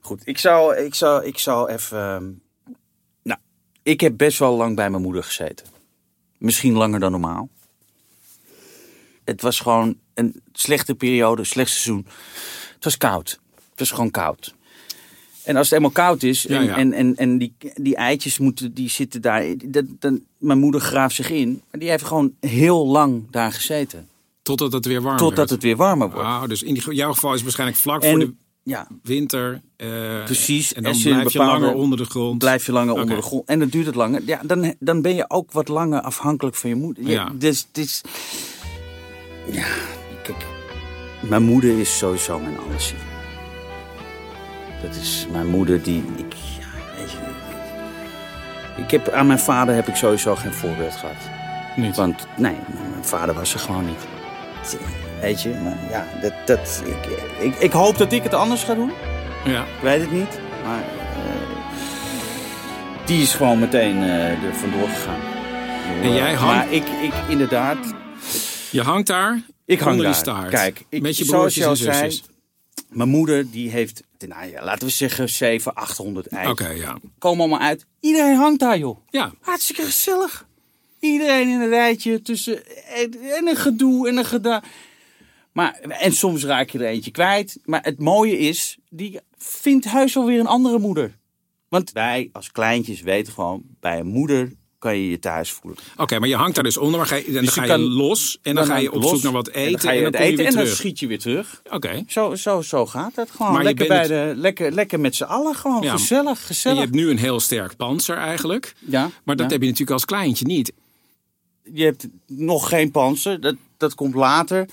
goed, 0.00 0.22
ik 0.24 0.38
zou, 0.38 0.76
ik 0.76 0.94
zou, 0.94 1.24
ik 1.24 1.38
zou 1.38 1.70
even. 1.70 2.42
Ik 3.82 4.00
heb 4.00 4.16
best 4.16 4.38
wel 4.38 4.56
lang 4.56 4.76
bij 4.76 4.90
mijn 4.90 5.02
moeder 5.02 5.22
gezeten. 5.22 5.66
Misschien 6.38 6.72
langer 6.72 7.00
dan 7.00 7.10
normaal. 7.10 7.48
Het 9.24 9.42
was 9.42 9.60
gewoon 9.60 9.96
een 10.14 10.40
slechte 10.52 10.94
periode, 10.94 11.44
slecht 11.44 11.70
seizoen. 11.70 12.06
Het 12.74 12.84
was 12.84 12.96
koud. 12.96 13.40
Het 13.70 13.78
was 13.78 13.90
gewoon 13.90 14.10
koud. 14.10 14.54
En 15.44 15.56
als 15.56 15.66
het 15.68 15.76
eenmaal 15.76 15.90
koud 15.90 16.22
is 16.22 16.46
en, 16.46 16.54
Ja, 16.54 16.60
ja. 16.70 16.76
en, 16.76 16.92
en, 16.92 17.16
en 17.16 17.38
die, 17.38 17.54
die 17.74 17.96
eitjes 17.96 18.38
moeten, 18.38 18.74
die 18.74 18.88
zitten 18.88 19.22
daar. 19.22 19.44
Dat, 19.64 19.84
dan, 19.98 20.20
mijn 20.38 20.58
moeder 20.58 20.80
graaft 20.80 21.14
zich 21.14 21.30
in. 21.30 21.62
Maar 21.70 21.80
die 21.80 21.90
heeft 21.90 22.04
gewoon 22.04 22.34
heel 22.40 22.86
lang 22.86 23.22
daar 23.30 23.52
gezeten. 23.52 24.08
Totdat 24.42 24.72
het 24.72 24.84
weer 24.86 25.02
warm 25.02 25.16
Totdat 25.16 25.36
werd. 25.38 25.50
het 25.50 25.62
weer 25.62 25.76
warmer 25.76 26.10
wordt. 26.10 26.22
Wauw, 26.26 26.46
dus 26.46 26.62
in 26.62 26.74
die- 26.74 26.94
jouw 26.94 27.12
geval 27.12 27.28
is 27.30 27.34
het 27.34 27.42
waarschijnlijk 27.44 27.78
vlak 27.80 28.04
voor 28.04 28.18
de 28.18 28.24
En 28.24 28.38
ja, 28.62 28.86
winter. 29.02 29.60
eh, 29.76 30.24
Precies, 30.24 30.72
En 30.74 30.82
dan 30.82 30.98
je 30.98 31.08
blijf 31.08 31.32
je 31.32 31.38
langer 31.38 31.74
onder 31.74 31.98
de 31.98 32.04
grond. 32.04 32.38
blijf 32.38 32.66
je 32.66 32.72
langer 32.72 32.94
onder 32.94 33.16
de 33.16 33.22
grond. 33.22 33.48
En 33.48 33.58
dan 33.58 33.68
duurt 33.68 33.86
het 33.86 33.94
langer. 33.94 34.22
Ja, 34.26 34.40
dan, 34.44 34.74
dan 34.78 35.02
ben 35.02 35.14
je 35.14 35.24
ook 35.28 35.52
wat 35.52 35.68
langer 35.68 36.00
afhankelijk 36.00 36.56
van 36.56 36.70
je 36.70 36.76
moeder. 36.76 37.04
Ja, 37.04 37.10
Ja. 37.10 37.30
Dus 37.34 37.66
het 37.68 37.78
is... 37.78 38.00
Ja, 39.50 39.66
kijk. 40.22 40.44
Mijn 41.28 41.42
moeder 41.42 41.78
is 41.78 41.98
sowieso 41.98 42.38
mijn 42.40 42.58
alles. 42.58 42.94
Dat 44.82 44.94
is 44.94 45.26
mijn 45.32 45.46
moeder 45.46 45.82
die... 45.82 46.02
Ik, 46.16 46.32
ja, 46.58 46.66
weet 46.98 47.10
je, 47.10 47.18
ik 48.82 48.90
heb, 48.90 49.08
aan 49.08 49.26
mijn 49.26 49.38
vader 49.38 49.74
heb 49.74 49.88
ik 49.88 49.94
sowieso 49.96 50.36
geen 50.36 50.52
voorbeeld 50.52 50.94
gehad. 50.94 51.16
Niet. 51.76 51.96
Want 51.96 52.26
nee, 52.36 52.56
mijn 52.90 53.04
vader 53.04 53.34
was 53.34 53.54
er 53.54 53.60
gewoon 53.60 53.84
niet. 53.86 54.06
Weet 55.20 55.42
je, 55.42 55.48
maar 55.48 55.78
ja, 55.90 56.06
dat, 56.22 56.32
dat, 56.46 56.82
ik, 56.86 57.18
ik, 57.40 57.54
ik 57.58 57.72
hoop 57.72 57.98
dat 57.98 58.12
ik 58.12 58.22
het 58.22 58.34
anders 58.34 58.62
ga 58.62 58.74
doen. 58.74 58.92
Ja. 59.44 59.62
Ik 59.62 59.82
weet 59.82 60.00
het 60.00 60.10
niet, 60.10 60.38
maar 60.64 60.82
eh, 60.82 60.96
die 63.06 63.22
is 63.22 63.34
gewoon 63.34 63.58
meteen 63.58 64.02
eh, 64.02 64.42
er 64.44 64.54
vandoor 64.54 64.88
gegaan. 64.88 65.20
En 66.02 66.12
jij 66.12 66.34
hangt- 66.34 66.40
Maar 66.54 66.72
ik, 66.72 66.84
ik 67.02 67.12
inderdaad, 67.28 67.78
Je 68.70 68.82
hangt 68.82 69.06
daar 69.06 69.42
ik 69.64 69.80
hang 69.80 70.02
daar. 70.02 70.14
staart. 70.14 70.50
Kijk, 70.50 70.84
ik, 70.88 71.02
Met 71.02 71.16
je 71.18 71.24
zoals 71.24 71.54
je 71.54 71.66
al 71.66 71.76
zei, 71.76 72.20
mijn 72.88 73.08
moeder 73.08 73.50
die 73.50 73.70
heeft, 73.70 74.02
nou 74.18 74.50
ja, 74.50 74.64
laten 74.64 74.86
we 74.86 74.92
zeggen 74.92 75.28
700, 75.28 75.76
800 75.86 76.26
eieren. 76.26 76.52
Oké, 76.52 76.68
ja. 76.68 76.96
Komen 77.18 77.40
allemaal 77.40 77.66
uit. 77.68 77.86
Iedereen 78.00 78.36
hangt 78.36 78.60
daar, 78.60 78.78
joh. 78.78 78.98
Ja, 79.10 79.32
Hartstikke 79.40 79.82
gezellig. 79.82 80.46
Iedereen 81.00 81.48
in 81.48 81.60
een 81.60 81.68
rijtje 81.68 82.22
tussen 82.22 82.62
en, 82.94 83.16
en 83.36 83.48
een 83.48 83.56
gedoe 83.56 84.08
en 84.08 84.16
een 84.16 84.24
gedaan. 84.24 84.62
Maar, 85.52 85.74
en 85.80 86.12
soms 86.12 86.44
raak 86.44 86.70
je 86.70 86.78
er 86.78 86.84
eentje 86.86 87.10
kwijt. 87.10 87.58
Maar 87.64 87.82
het 87.82 87.98
mooie 87.98 88.38
is, 88.38 88.78
die 88.88 89.18
vindt 89.38 89.84
huis 89.84 90.14
wel 90.14 90.26
weer 90.26 90.40
een 90.40 90.46
andere 90.46 90.78
moeder. 90.78 91.18
Want 91.68 91.92
wij 91.92 92.28
als 92.32 92.50
kleintjes 92.52 93.00
weten 93.00 93.32
gewoon, 93.32 93.62
bij 93.80 93.98
een 93.98 94.06
moeder 94.06 94.52
kan 94.78 94.96
je 94.96 95.10
je 95.10 95.18
thuis 95.18 95.50
voelen. 95.50 95.80
Oké, 95.96 96.18
maar 96.18 96.28
je 96.28 96.36
hangt 96.36 96.54
daar 96.54 96.64
dus 96.64 96.76
onder, 96.76 96.98
maar 96.98 97.06
ga 97.08 97.14
je, 97.14 97.24
en 97.24 97.32
dan 97.32 97.44
Dus 97.44 97.52
ga 97.52 97.62
je 97.62 97.68
kan- 97.68 97.80
los 97.80 98.38
en 98.42 98.54
dan, 98.54 98.66
ga 98.66 98.76
je 98.76 98.92
op 98.92 99.02
zoek 99.04 99.22
naar 99.22 99.32
wat 99.32 99.48
eten 99.48 99.62
En 99.64 99.70
dan 99.70 99.80
ga 99.80 99.90
je 99.90 100.04
en 100.04 100.12
dan 100.12 100.30
je 100.30 100.36
weer 100.36 100.46
en 100.46 100.54
dan 100.54 100.66
schiet 100.66 100.98
je 100.98 101.06
weer 101.06 101.18
terug. 101.18 101.62
Oké. 101.70 102.04
Zo, 102.08 102.34
zo, 102.34 102.60
zo 102.60 102.86
gaat 102.86 103.16
het 103.16 103.30
gewoon. 103.30 103.52
Maar 103.52 103.62
lekker, 103.64 103.86
bij 103.86 104.06
de, 104.06 104.32
lekker, 104.36 104.72
lekker 104.72 105.00
met 105.00 105.14
z'n 105.16 105.22
allen 105.24 105.54
gewoon. 105.54 105.82
Ja. 105.82 105.92
Gezellig, 105.92 106.38
En 106.40 106.46
gezellig. 106.46 106.78
je 106.78 106.84
hebt 106.84 106.96
nu 106.96 107.10
een 107.10 107.18
heel 107.18 107.40
sterk 107.40 107.76
panzer 107.76 108.16
eigenlijk. 108.16 108.74
ja, 108.78 109.10
Maar 109.24 109.36
dat 109.36 109.46
ja. 109.46 109.52
heb 109.52 109.60
je 109.60 109.66
natuurlijk 109.68 109.90
als 109.90 110.04
kleintje 110.04 110.44
niet. 110.46 110.72
je 111.72 111.84
hebt 111.84 112.08
nog 112.26 112.68
geen 112.68 112.90
panzer. 112.90 113.40
Dat, 113.40 113.54
dat 113.76 113.94
komt 113.94 114.14
later. 114.14 114.68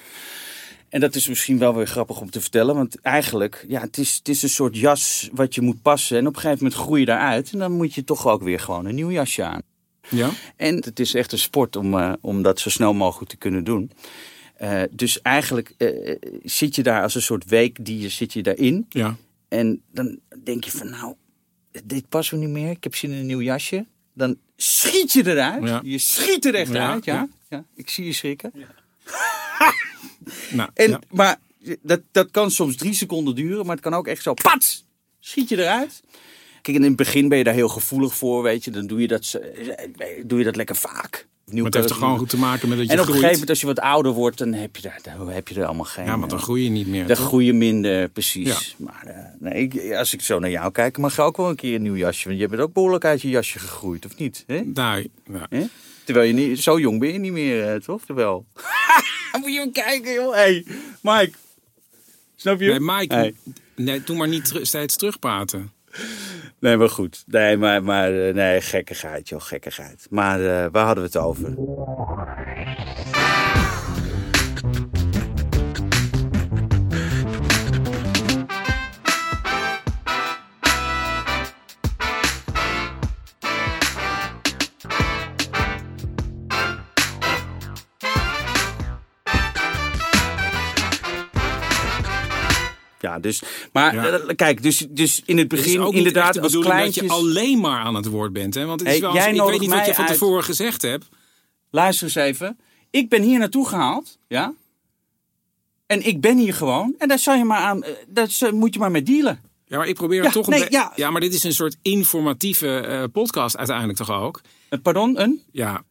En 0.89 0.99
dat 0.99 1.15
is 1.15 1.27
misschien 1.27 1.57
wel 1.57 1.75
weer 1.75 1.87
grappig 1.87 2.21
om 2.21 2.29
te 2.29 2.41
vertellen. 2.41 2.75
Want 2.75 3.01
eigenlijk, 3.01 3.65
ja, 3.67 3.81
het 3.81 3.97
is, 3.97 4.15
het 4.15 4.29
is 4.29 4.43
een 4.43 4.49
soort 4.49 4.77
jas 4.77 5.29
wat 5.33 5.55
je 5.55 5.61
moet 5.61 5.81
passen. 5.81 6.17
En 6.17 6.27
op 6.27 6.35
een 6.35 6.41
gegeven 6.41 6.63
moment 6.63 6.81
groei 6.81 6.99
je 6.99 7.05
daaruit. 7.05 7.51
En 7.51 7.59
dan 7.59 7.71
moet 7.71 7.93
je 7.93 8.03
toch 8.03 8.27
ook 8.27 8.43
weer 8.43 8.59
gewoon 8.59 8.85
een 8.85 8.95
nieuw 8.95 9.11
jasje 9.11 9.43
aan. 9.43 9.61
Ja? 10.09 10.29
En 10.55 10.75
het 10.75 10.99
is 10.99 11.13
echt 11.13 11.31
een 11.31 11.37
sport 11.37 11.75
om, 11.75 11.97
eh, 11.97 12.13
om 12.21 12.41
dat 12.41 12.59
zo 12.59 12.69
snel 12.69 12.93
mogelijk 12.93 13.29
te 13.29 13.37
kunnen 13.37 13.63
doen. 13.63 13.91
Eh, 14.55 14.81
dus 14.91 15.21
eigenlijk 15.21 15.73
eh, 15.77 16.15
zit 16.43 16.75
je 16.75 16.83
daar 16.83 17.01
als 17.01 17.15
een 17.15 17.21
soort 17.21 17.45
week 17.45 17.85
die 17.85 17.99
je, 17.99 18.09
zit 18.09 18.33
je 18.33 18.43
daarin. 18.43 18.85
Ja. 18.89 19.15
En 19.47 19.81
dan 19.91 20.19
denk 20.43 20.63
je 20.63 20.71
van 20.71 20.89
nou, 20.89 21.13
dit 21.83 22.09
past 22.09 22.31
me 22.31 22.37
niet 22.37 22.49
meer. 22.49 22.69
Ik 22.69 22.83
heb 22.83 22.95
zin 22.95 23.11
in 23.11 23.17
een 23.17 23.25
nieuw 23.25 23.41
jasje. 23.41 23.85
Dan 24.13 24.37
schiet 24.55 25.13
je 25.13 25.27
eruit. 25.27 25.63
Ja. 25.63 25.81
Je 25.83 25.97
schiet 25.97 26.45
er 26.45 26.55
echt 26.55 26.71
Ja, 26.71 26.91
uit, 26.91 27.05
ja. 27.05 27.13
ja. 27.13 27.27
ja. 27.49 27.63
Ik 27.75 27.89
zie 27.89 28.05
je 28.05 28.13
schrikken. 28.13 28.51
Nou, 30.51 30.69
En, 30.73 30.89
ja. 30.89 31.01
Maar 31.11 31.39
dat, 31.81 32.01
dat 32.11 32.31
kan 32.31 32.51
soms 32.51 32.75
drie 32.75 32.93
seconden 32.93 33.35
duren, 33.35 33.65
maar 33.65 33.75
het 33.75 33.83
kan 33.83 33.93
ook 33.93 34.07
echt 34.07 34.23
zo, 34.23 34.33
pats, 34.33 34.85
schiet 35.19 35.49
je 35.49 35.57
eruit. 35.57 36.01
Kijk, 36.61 36.77
in 36.77 36.83
het 36.83 36.95
begin 36.95 37.29
ben 37.29 37.37
je 37.37 37.43
daar 37.43 37.53
heel 37.53 37.69
gevoelig 37.69 38.15
voor, 38.15 38.43
weet 38.43 38.63
je. 38.63 38.71
Dan 38.71 38.87
doe 38.87 39.01
je 39.01 39.07
dat, 39.07 39.39
doe 40.25 40.39
je 40.39 40.45
dat 40.45 40.55
lekker 40.55 40.75
vaak. 40.75 41.27
Maar 41.51 41.63
het 41.63 41.73
heeft 41.73 41.87
toch 41.87 41.97
gewoon 41.97 42.17
goed 42.17 42.29
te 42.29 42.37
maken 42.37 42.69
met 42.69 42.77
dat 42.77 42.87
je 42.87 42.93
En 42.93 42.99
op 42.99 43.05
een 43.05 43.11
gegeven 43.11 43.31
moment, 43.31 43.49
als 43.49 43.59
je 43.59 43.65
wat 43.65 43.79
ouder 43.79 44.11
wordt, 44.11 44.37
dan 44.37 44.53
heb 44.53 44.75
je, 44.75 44.81
daar, 44.81 44.99
dan 45.17 45.29
heb 45.29 45.47
je 45.47 45.55
er 45.55 45.65
allemaal 45.65 45.85
geen... 45.85 46.05
Ja, 46.05 46.17
want 46.17 46.29
dan 46.29 46.39
eh, 46.39 46.45
groei 46.45 46.63
je 46.63 46.69
niet 46.69 46.87
meer. 46.87 47.07
dan 47.07 47.15
toch? 47.15 47.25
groei 47.25 47.45
je 47.45 47.53
minder, 47.53 48.09
precies. 48.09 48.75
Ja. 48.77 48.85
Maar 48.85 49.03
eh, 49.05 49.23
nee, 49.39 49.53
ik, 49.53 49.93
als 49.95 50.13
ik 50.13 50.21
zo 50.21 50.39
naar 50.39 50.49
jou 50.49 50.71
kijk, 50.71 50.97
mag 50.97 51.15
je 51.15 51.21
ook 51.21 51.37
wel 51.37 51.49
een 51.49 51.55
keer 51.55 51.75
een 51.75 51.81
nieuw 51.81 51.95
jasje. 51.95 52.27
Want 52.27 52.39
je 52.39 52.47
bent 52.47 52.61
ook 52.61 52.73
behoorlijk 52.73 53.05
uit 53.05 53.21
je 53.21 53.29
jasje 53.29 53.59
gegroeid, 53.59 54.05
of 54.05 54.17
niet? 54.17 54.43
Hè? 54.47 54.61
Nou, 54.61 55.07
Hè? 55.49 55.65
Terwijl 56.07 56.27
je 56.27 56.33
niet, 56.33 56.59
zo 56.59 56.79
jong 56.79 56.99
ben 56.99 57.13
je 57.13 57.19
niet 57.19 57.31
meer, 57.31 57.73
eh, 57.73 57.79
toch? 57.79 58.05
Terwijl. 58.05 58.45
Moet 59.41 59.53
je 59.53 59.59
hem 59.59 59.71
kijken, 59.71 60.13
joh. 60.13 60.33
Hé, 60.33 60.39
hey, 60.39 60.65
Mike. 61.01 61.37
Snap 62.35 62.59
je? 62.59 62.69
Nee, 62.69 62.79
Mike, 62.79 63.15
Hey. 63.15 63.35
nee, 63.75 64.03
doe 64.03 64.17
maar 64.17 64.27
niet 64.27 64.59
steeds 64.61 64.95
terugpraten. 64.95 65.71
Nee, 66.59 66.77
maar 66.77 66.89
goed. 66.89 67.23
Nee, 67.27 67.57
maar, 67.57 67.83
maar 67.83 68.27
eh, 68.27 68.33
nee, 68.33 68.61
gekkigheid, 68.61 69.29
joh, 69.29 69.41
gekkigheid. 69.41 70.07
Maar 70.09 70.39
eh, 70.39 70.65
waar 70.71 70.85
hadden 70.85 71.03
we 71.03 71.09
het 71.09 71.17
over? 71.17 71.53
Ja, 93.07 93.19
dus, 93.19 93.41
maar 93.71 93.95
Ja. 93.95 94.05
eh, 94.07 94.35
kijk, 94.35 94.63
dus, 94.63 94.85
dus 94.89 95.21
in 95.25 95.37
het 95.37 95.51
Het 95.51 95.59
is 95.59 95.65
begin 95.65 95.81
ook 95.81 95.87
niet 95.93 95.97
inderdaad 95.97 96.33
de 96.33 96.41
als 96.41 96.57
kleintjes... 96.59 97.07
dat 97.07 97.17
je 97.17 97.23
alleen 97.23 97.59
maar 97.59 97.79
aan 97.79 97.95
het 97.95 98.05
woord 98.05 98.33
bent. 98.33 98.53
Hè? 98.53 98.65
Want 98.65 98.79
het 98.79 98.89
is 98.89 98.93
Hey, 98.95 99.01
wel, 99.01 99.13
jij 99.13 99.33
ik 99.33 99.41
weet 99.41 99.59
niet 99.59 99.69
wat 99.69 99.85
je 99.85 99.93
van 99.93 100.05
uit. 100.05 100.13
tevoren 100.13 100.43
gezegd 100.43 100.81
hebt. 100.81 101.05
Luister 101.71 102.05
eens 102.05 102.15
even. 102.15 102.59
Ik 102.89 103.09
ben 103.09 103.21
hier 103.21 103.39
naartoe 103.39 103.67
gehaald, 103.67 104.17
ja? 104.27 104.53
En 105.85 106.07
ik 106.07 106.21
ben 106.21 106.37
hier 106.37 106.53
gewoon. 106.53 106.95
En 106.97 107.07
daar, 107.07 107.19
zal 107.19 107.35
je 107.35 107.43
maar 107.43 107.59
aan, 107.61 107.83
eh, 107.83 107.91
daar 108.07 108.29
moet 108.53 108.73
je 108.73 108.79
maar 108.79 108.91
mee 108.91 109.03
dealen. 109.03 109.41
Ja, 109.65 109.77
maar 109.77 109.87
ik 109.87 109.95
probeer 109.95 110.23
Ja, 110.23 110.29
toch 110.31 110.47
een 110.47 110.59
nee, 110.59 110.65
ja. 110.69 110.91
ja, 110.95 111.09
maar 111.09 111.21
dit 111.21 111.33
is 111.33 111.43
een 111.43 111.53
soort 111.53 111.77
informatieve 111.81 112.79
eh, 112.79 113.03
podcast 113.11 113.57
uiteindelijk 113.57 113.97
toch 113.97 114.11
ook? 114.11 114.41
Pardon, 114.81 115.19
een? 115.21 115.41
Ja. 115.51 115.83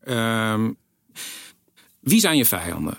Ehm, 0.00 0.70
wie 2.00 2.20
zijn 2.20 2.36
je 2.36 2.44
vijanden 2.44 2.98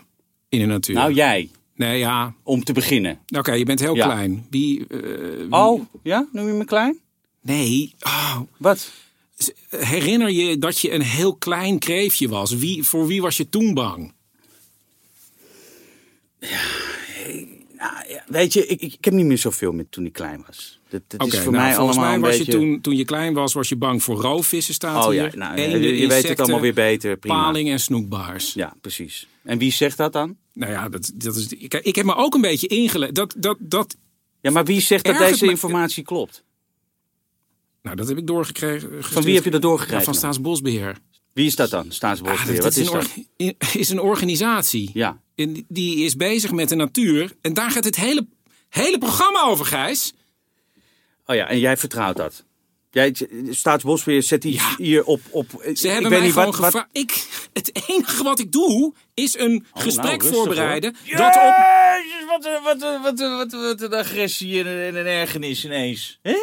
in 0.50 0.60
de 0.60 0.66
natuur? 0.66 0.96
Nou, 0.96 1.14
jij. 1.14 1.50
Nee, 1.88 1.98
ja. 2.00 2.34
Om 2.44 2.64
te 2.64 2.74
beginnen. 2.74 3.20
Oké, 3.38 3.52
je 3.54 3.66
bent 3.66 3.80
heel 3.80 3.96
Ja. 3.96 4.06
klein. 4.06 4.46
Wie, 4.50 4.88
eh, 4.88 4.98
wie- 5.38 5.48
Oh, 5.50 5.82
ja? 6.04 6.28
Noem 6.32 6.48
je 6.48 6.54
me 6.54 6.66
klein? 6.66 7.00
Nee. 7.42 7.96
Oh. 8.00 8.40
Wat? 8.58 8.92
Herinner 9.70 10.30
je 10.32 10.58
dat 10.58 10.80
je 10.80 10.92
een 10.92 11.02
heel 11.02 11.36
klein 11.36 11.80
kreefje 11.80 12.28
was? 12.30 12.52
Wie, 12.56 12.84
voor 12.84 13.08
wie 13.08 13.22
was 13.22 13.38
je 13.38 13.50
toen 13.50 13.74
bang? 13.74 14.14
Nou, 16.40 16.52
ja, 18.08 18.24
weet 18.28 18.54
je, 18.54 18.66
ik, 18.66 18.82
ik, 18.82 18.94
ik 18.94 19.06
heb 19.06 19.14
niet 19.14 19.26
meer 19.26 19.38
zoveel 19.38 19.72
met 19.72 19.92
toen 19.92 20.06
ik 20.06 20.14
klein 20.14 20.44
was. 20.48 20.80
Dat, 20.90 21.02
dat 21.08 21.34
is 21.34 21.40
voor 21.40 21.52
nou, 21.52 21.64
mij 21.64 21.78
allemaal 21.78 22.10
mij 22.10 22.20
was 22.20 22.32
een 22.32 22.38
beetje... 22.38 22.52
je 22.52 22.58
toen, 22.58 22.82
toen 22.82 22.96
je 22.96 23.06
klein 23.06 23.34
was, 23.34 23.54
was 23.54 23.70
je 23.70 23.76
bang 23.76 24.04
voor 24.04 24.16
roofvissen 24.22 24.74
staat 24.74 25.06
Oh 25.06 25.12
hier. 25.12 25.24
ja, 25.24 25.36
nou, 25.36 25.56
Eenden, 25.56 25.82
je, 25.82 25.98
je 25.98 26.08
weet 26.08 26.28
het 26.28 26.40
allemaal 26.40 26.60
weer 26.62 26.74
beter. 26.74 27.18
Prima. 27.18 27.44
Paling 27.44 27.70
en 27.70 27.80
snoekbaars. 27.80 28.54
Ja, 28.54 28.74
precies. 28.82 29.28
En 29.44 29.58
wie 29.58 29.72
zegt 29.72 29.98
dat 29.98 30.14
dan? 30.14 30.38
Nou 30.54 30.72
ja, 30.72 30.90
dat, 30.90 31.12
dat 31.16 31.36
is, 31.36 31.48
ik, 31.48 31.74
ik 31.74 31.96
heb 31.96 32.06
me 32.06 32.16
ook 32.16 32.34
een 32.34 32.42
beetje 32.42 32.68
ingeleid. 32.68 33.16
Dat, 33.16 33.36
dat, 33.38 33.58
dat, 33.60 33.96
Ja, 34.42 34.52
maar 34.52 34.66
wie 34.66 34.82
zegt 34.82 35.06
dat 35.06 35.18
deze 35.18 35.46
informatie 35.46 36.04
klopt? 36.04 36.44
nou, 37.82 37.96
dat 37.96 38.08
heb 38.08 38.18
ik 38.18 38.28
doorgekregen. 38.28 39.04
Van 39.04 39.24
wie 39.24 39.36
heb 39.36 39.44
je 39.44 39.50
dat 39.50 39.62
Ja, 39.62 39.68
doorgekregen? 39.68 40.06
van 40.06 40.14
Staatsbosbeheer. 40.14 40.98
Wie 41.34 41.46
is 41.46 41.56
dat 41.56 41.70
dan? 41.70 41.86
Ah, 41.86 41.92
Staatsbosbeheer. 41.92 42.56
dat, 42.62 42.64
Wat 42.64 42.76
is, 42.76 42.90
dat? 42.92 43.76
is 43.76 43.90
een 43.90 44.00
organisatie. 44.00 44.90
Ja. 44.94 45.22
En 45.36 45.54
die- 45.54 45.66
die 45.68 46.06
is 46.06 46.16
bezig 46.16 46.52
met 46.52 46.70
de 46.70 46.76
natuur. 46.76 47.32
En 47.42 47.54
daar 47.54 47.72
gaat 47.72 47.84
het 47.84 47.96
hele, 47.96 48.28
hele 48.70 48.98
programma 48.98 49.44
over, 49.44 49.66
Gijs. 49.66 50.14
Oh 51.26 51.36
ja, 51.36 51.48
en 51.48 51.60
jij 51.60 51.78
vertrouwt 51.78 52.18
dat? 52.18 52.44
Jij, 52.92 53.16
Staatsbosbeheer 53.50 54.24
zet 54.24 54.44
Ja. 54.44 54.76
hier 54.78 55.04
op... 55.04 55.22
op 55.30 55.50
Ze 55.50 55.70
ik 55.70 55.80
hebben 55.82 56.02
weet 56.02 56.10
mij 56.10 56.20
niet 56.20 56.32
gewoon 56.34 56.46
wat, 56.52 56.56
wat, 56.58 56.66
gevraagd. 56.66 56.90
Ik, 56.92 57.28
het 57.54 57.88
enige 57.90 58.24
wat 58.24 58.40
ik 58.40 58.52
doe, 58.52 58.94
is 59.14 59.38
een 59.40 59.66
gesprek 59.74 60.06
nou, 60.06 60.18
rustig, 60.18 60.36
voorbereiden. 60.36 60.96
hoor. 61.06 61.18
Dat 61.18 61.36
op, 61.36 61.56
Jezus, 62.04 62.26
wat, 62.28 62.46
een- 62.46 62.64
wat, 62.64 62.80
wat, 62.80 63.18
wat, 63.30 63.54
een- 63.54 63.62
wat 63.62 63.82
een 63.82 63.94
agressie 63.94 64.60
en 64.60 64.68
een, 64.68 64.80
en 64.88 64.96
een 64.96 65.06
ergernis 65.06 65.66
ineens. 65.66 66.20
Hè? 66.22 66.38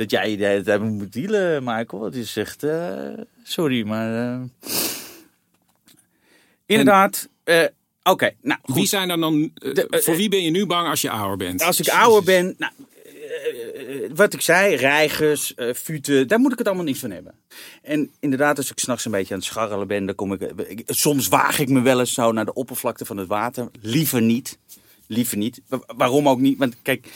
Dat 0.00 0.10
jij 0.10 0.36
de 0.36 0.44
hele 0.44 0.62
tijd 0.62 0.80
moet 0.80 1.12
dealen, 1.12 1.64
Michael. 1.64 2.04
Het 2.04 2.14
is 2.14 2.36
echt... 2.36 2.66
sorry, 3.42 3.86
maar... 3.86 4.32
eh, 4.34 4.40
Inderdaad. 6.66 7.28
eh, 7.44 7.64
Oké, 8.02 8.30
nou 8.42 8.60
goed. 8.62 8.74
wie 8.74 8.86
zijn 8.86 9.08
dan 9.08 9.20
dan... 9.20 9.50
eh, 9.54 9.74
De- 9.74 9.86
eh, 9.88 10.00
voor 10.00 10.16
wie 10.16 10.28
ben 10.28 10.42
je 10.42 10.50
nu 10.50 10.66
bang 10.66 10.88
als 10.88 11.00
je 11.00 11.10
ouder 11.10 11.36
bent? 11.36 11.62
Als 11.62 11.80
ik 11.80 11.88
ouder 11.88 12.22
ben, 12.24 12.54
nou, 12.58 12.72
wat 14.14 14.34
ik 14.34 14.40
zei, 14.40 14.74
reigers, 14.76 15.54
futen, 15.74 16.28
daar 16.28 16.38
moet 16.40 16.52
ik 16.52 16.58
het 16.58 16.66
allemaal 16.66 16.84
niet 16.84 16.98
van 16.98 17.10
hebben. 17.10 17.34
En 17.82 18.10
inderdaad, 18.20 18.56
als 18.56 18.70
ik 18.70 18.78
s'nachts 18.78 19.04
een 19.04 19.10
beetje 19.10 19.34
aan 19.34 19.40
het 19.40 19.48
scharrelen 19.48 19.86
ben, 19.86 20.06
dan 20.06 20.14
kom 20.14 20.32
ik, 20.32 20.40
ik- 20.68 20.82
Soms 20.86 21.28
waag 21.28 21.58
ik 21.58 21.68
me 21.68 21.80
wel 21.80 21.98
eens 22.00 22.12
zo 22.14 22.32
naar 22.32 22.44
de 22.44 22.52
oppervlakte 22.54 23.04
van 23.04 23.16
het 23.16 23.28
water. 23.28 23.68
Liever 23.80 24.22
niet. 24.22 24.58
Liever 25.06 25.36
niet. 25.36 25.60
Wa- 25.68 25.82
waarom 25.96 26.28
ook 26.28 26.40
niet? 26.40 26.58
Want 26.58 26.76
kijk, 26.82 27.06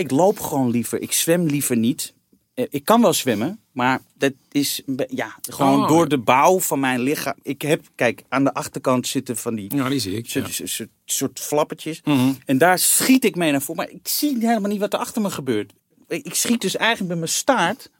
ik 0.00 0.10
loop 0.10 0.40
gewoon 0.40 0.70
liever. 0.70 1.00
Ik 1.00 1.12
zwem 1.12 1.46
liever 1.46 1.76
niet. 1.76 2.14
Eh, 2.54 2.64
Ik 2.70 2.84
kan 2.84 3.00
wel 3.00 3.12
zwemmen, 3.12 3.60
maar 3.72 4.00
dat 4.14 4.32
is 4.50 4.82
ja, 5.08 5.34
gewoon 5.42 5.82
Oh, 5.82 5.88
door 5.88 6.02
ja. 6.02 6.08
de 6.08 6.18
bouw 6.18 6.60
van 6.60 6.80
mijn 6.80 7.00
lichaam. 7.00 7.34
Ik 7.42 7.62
heb, 7.62 7.84
kijk, 7.94 8.22
aan 8.28 8.44
de 8.44 8.54
achterkant 8.54 9.06
zitten 9.06 9.36
van 9.36 9.54
die 9.54 9.74
Ja, 9.76 9.88
die 9.88 9.98
zie 9.98 10.16
ik. 10.16 10.26
ja. 10.26 10.40
soort, 10.40 10.54
soort, 10.54 10.70
soort, 10.70 10.88
soort 11.04 11.40
flappertjes. 11.40 12.00
Mhm. 12.04 12.32
En 12.46 12.58
daar 12.58 12.78
schiet 12.78 13.24
ik 13.24 13.36
mee 13.36 13.50
naar 13.50 13.62
voren. 13.62 13.84
Maar 13.84 13.94
ik 13.94 14.08
zie 14.08 14.36
helemaal 14.40 14.70
niet 14.70 14.80
wat 14.80 14.92
er 14.92 14.98
achter 14.98 15.22
me 15.22 15.30
gebeurt. 15.30 15.72
Ik 16.08 16.34
schiet 16.34 16.60
dus 16.60 16.76
eigenlijk 16.76 17.08
met 17.10 17.18
mijn 17.18 17.30
staart 17.30 17.90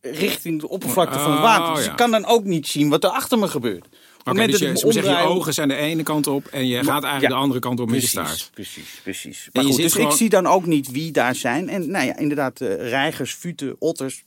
richting 0.00 0.60
de 0.60 0.68
oppervlakte 0.68 1.18
van 1.18 1.30
het 1.32 1.40
water. 1.40 1.68
Oh, 1.68 1.74
Dus 1.74 1.84
ja. 1.84 1.90
ik 1.90 1.96
kan 1.96 2.10
dan 2.10 2.24
ook 2.24 2.44
niet 2.44 2.66
zien 2.66 2.88
wat 2.88 3.04
er 3.04 3.10
achter 3.10 3.38
me 3.38 3.48
gebeurt. 3.48 3.86
Oké, 4.24 4.46
dus 4.46 4.58
je, 4.58 4.72
zeg 4.92 5.04
je 5.04 5.16
ogen 5.16 5.54
zijn 5.54 5.68
de 5.68 5.74
ene 5.74 6.02
kant 6.02 6.26
op 6.26 6.46
en 6.46 6.66
je 6.66 6.76
gaat 6.76 6.86
eigenlijk 7.02 7.22
ja. 7.22 7.28
de 7.28 7.34
andere 7.34 7.60
kant 7.60 7.80
op 7.80 7.90
met 7.90 8.02
je 8.02 8.10
Precies, 8.10 8.34
staart. 8.36 8.50
precies, 8.54 9.00
precies. 9.02 9.48
Maar 9.52 9.64
goed, 9.64 9.76
dus 9.76 9.92
gewoon- 9.92 10.10
ik 10.10 10.16
zie 10.16 10.28
dan 10.28 10.46
ook 10.46 10.66
niet 10.66 10.90
wie 10.90 11.12
daar 11.12 11.34
zijn. 11.34 11.68
En 11.68 11.90
nou 11.90 12.06
ja, 12.06 12.16
inderdaad, 12.16 12.60
eh, 12.60 12.88
reigers, 12.90 13.32
futen, 13.34 13.76
otters, 13.78 14.24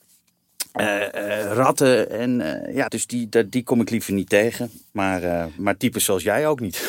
eh, 0.71 1.13
eh, 1.41 1.53
ratten. 1.53 2.09
En 2.11 2.41
ja, 2.73 2.87
dus 2.87 3.07
die, 3.07 3.29
dat- 3.29 3.51
die 3.51 3.63
kom 3.63 3.81
ik 3.81 3.89
liever 3.89 4.13
niet 4.13 4.29
tegen. 4.29 4.71
Maar, 4.91 5.23
eh, 5.23 5.45
maar 5.57 5.77
types 5.77 6.03
zoals 6.03 6.23
jij 6.23 6.47
ook 6.47 6.59
niet. 6.59 6.81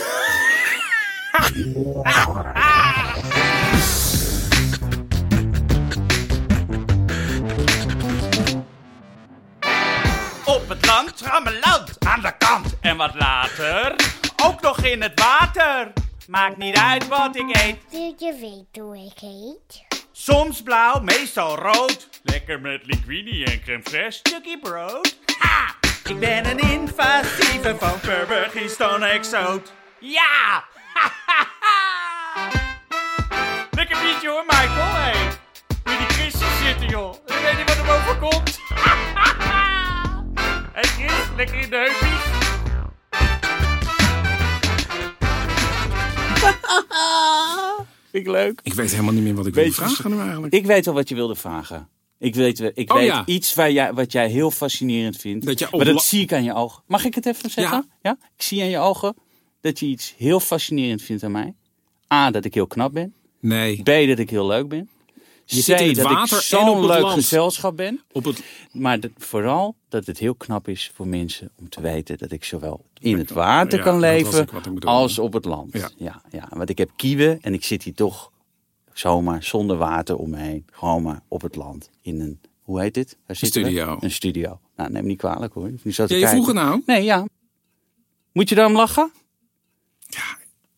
Op 10.45 10.69
het 10.69 10.87
land, 10.87 11.13
kant. 11.23 11.61
En 12.83 12.97
wat 12.97 13.15
later, 13.15 13.95
ook 14.43 14.61
nog 14.61 14.79
in 14.79 15.03
het 15.03 15.21
water. 15.21 15.93
Maakt 16.27 16.57
niet 16.57 16.77
uit 16.77 17.09
wat 17.09 17.37
ik 17.37 17.57
eet. 17.57 17.77
Wil 17.91 18.15
je 18.19 18.33
weten 18.41 18.83
hoe 18.83 18.97
ik 18.97 19.19
heet? 19.19 19.85
Soms 20.13 20.63
blauw, 20.63 21.01
meestal 21.01 21.59
rood. 21.59 22.09
Lekker 22.23 22.61
met 22.61 22.81
linguine 22.85 23.45
en 23.45 23.63
crème 23.63 23.83
fraîche, 23.83 24.19
stukje 24.19 24.59
brood. 24.59 25.17
Ha! 25.39 25.75
Ik 26.05 26.19
ben 26.19 26.51
een 26.51 26.59
invasieve 26.59 27.77
van 27.79 27.99
Stone 28.69 29.07
exoot. 29.07 29.73
Ja! 29.99 30.65
Lekker 33.71 33.99
biertje 34.03 34.29
hoor, 34.29 34.45
Michael. 34.47 34.95
Hey. 34.95 35.29
Je 35.85 35.97
die 35.99 36.07
Christjes 36.07 36.59
zitten, 36.65 36.89
joh. 36.89 37.15
Ik 37.27 37.35
weet 37.43 37.57
niet 37.57 37.69
wat 37.69 37.77
hem 37.77 37.89
overkomt. 37.89 38.59
Hé 40.73 40.81
hey 40.81 40.83
Chris, 40.83 41.37
lekker 41.37 41.61
in 41.61 41.71
de 41.71 41.77
heupjes. 41.77 42.32
Vind 48.11 48.27
ik 48.27 48.33
leuk. 48.33 48.61
Ik 48.63 48.75
weet 48.75 48.91
helemaal 48.91 49.13
niet 49.13 49.23
meer 49.23 49.35
wat 49.35 49.47
ik 49.47 49.55
Weet 49.55 49.77
wilde 49.77 49.95
vragen 49.95 50.21
eigenlijk. 50.21 50.55
Ik 50.55 50.67
weet 50.67 50.85
wel 50.85 50.95
wat 50.95 51.09
je 51.09 51.15
wilde 51.15 51.35
vragen. 51.35 51.89
Ik 52.19 52.35
weet, 52.35 52.61
ik 52.75 52.91
Oh, 52.93 52.97
weet 52.97 53.07
ja. 53.07 53.27
iets 53.27 53.55
waar 53.55 53.71
jij, 53.71 53.93
wat 53.93 54.13
jij 54.13 54.29
heel 54.29 54.51
fascinerend 54.51 55.17
vindt. 55.17 55.47
Dat 55.47 55.71
maar 55.71 55.85
dat 55.85 56.03
zie 56.05 56.23
ik 56.23 56.33
aan 56.33 56.45
je 56.45 56.55
ogen. 56.55 56.83
Mag 56.87 57.05
ik 57.05 57.15
het 57.15 57.27
even 57.27 57.51
zeggen? 57.51 57.91
Ja. 58.03 58.17
Ik 58.37 58.43
zie 58.43 58.63
aan 58.63 58.69
je 58.69 58.79
ogen 58.79 59.15
dat 59.61 59.79
je 59.79 59.87
iets 59.87 60.15
heel 60.17 60.41
fascinerend 60.41 61.03
vindt 61.03 61.23
aan 61.23 61.33
mij. 61.33 61.55
A, 62.13 62.31
dat 62.31 62.45
ik 62.45 62.55
heel 62.55 62.67
knap 62.67 62.93
ben. 62.93 63.15
Nee, 63.41 63.83
B, 63.83 63.87
dat 64.09 64.19
ik 64.19 64.31
heel 64.31 64.47
leuk 64.47 64.69
ben. 64.69 64.89
Je 65.45 65.61
zit 65.61 65.81
in 65.81 65.87
het 65.87 65.97
dat 65.97 66.05
water 66.05 66.25
ik 66.25 66.31
en 66.51 66.59
op 66.59 66.67
zo'n 66.67 66.77
het 66.77 66.91
leuk 66.91 67.03
land. 67.03 67.15
gezelschap 67.15 67.77
ben. 67.77 68.01
op 68.13 68.25
het, 68.25 68.43
Maar 68.73 69.01
dat, 69.01 69.11
vooral 69.17 69.75
dat 69.89 70.07
het 70.07 70.19
heel 70.19 70.35
knap 70.35 70.69
is 70.69 70.91
voor 70.95 71.07
mensen 71.07 71.51
om 71.59 71.69
te 71.69 71.81
weten 71.81 72.19
dat 72.19 72.33
ik 72.33 72.45
zowel 72.45 72.85
in 72.99 73.19
het 73.19 73.31
water 73.31 73.79
Ja, 73.79 73.85
kan 73.85 73.99
leven 73.99 74.49
als 74.81 75.19
op 75.19 75.33
het 75.33 75.45
land. 75.45 75.73
Ja. 75.73 75.91
Ja. 75.97 76.23
Ja, 76.31 76.49
Want 76.51 76.69
ik 76.69 76.79
heb 76.79 76.91
kieuwen 76.97 77.39
en 77.41 77.55
ik 77.55 77.65
zit 77.65 77.83
hier 77.83 77.95
toch 77.95 78.31
zomaar 78.93 79.43
zonder 79.43 79.77
water 79.77 80.17
om 80.17 80.31
me 80.31 80.39
heen. 80.39 80.67
Gewoon 80.73 81.03
maar 81.03 81.21
op 81.29 81.43
het 81.43 81.57
land. 81.57 81.91
In 82.03 82.21
een, 82.21 82.41
hoe 82.63 82.81
heet 82.81 82.95
dit? 82.95 83.17
We? 83.27 83.35
studio. 83.35 83.97
Een 84.01 84.11
studio. 84.11 84.61
Nou, 84.77 84.91
neem 84.91 85.03
me 85.03 85.09
niet 85.09 85.19
kwalijk 85.19 85.55
hoor. 85.55 85.71
Te 85.83 85.91
Ja, 86.07 86.17
je 86.17 86.29
vroeg 86.29 86.53
nou? 86.53 86.83
Nee, 86.87 87.03
ja. 87.05 87.27
Moet 88.33 88.49
je 88.49 88.55
daarom 88.55 88.77
lachen? 88.77 89.13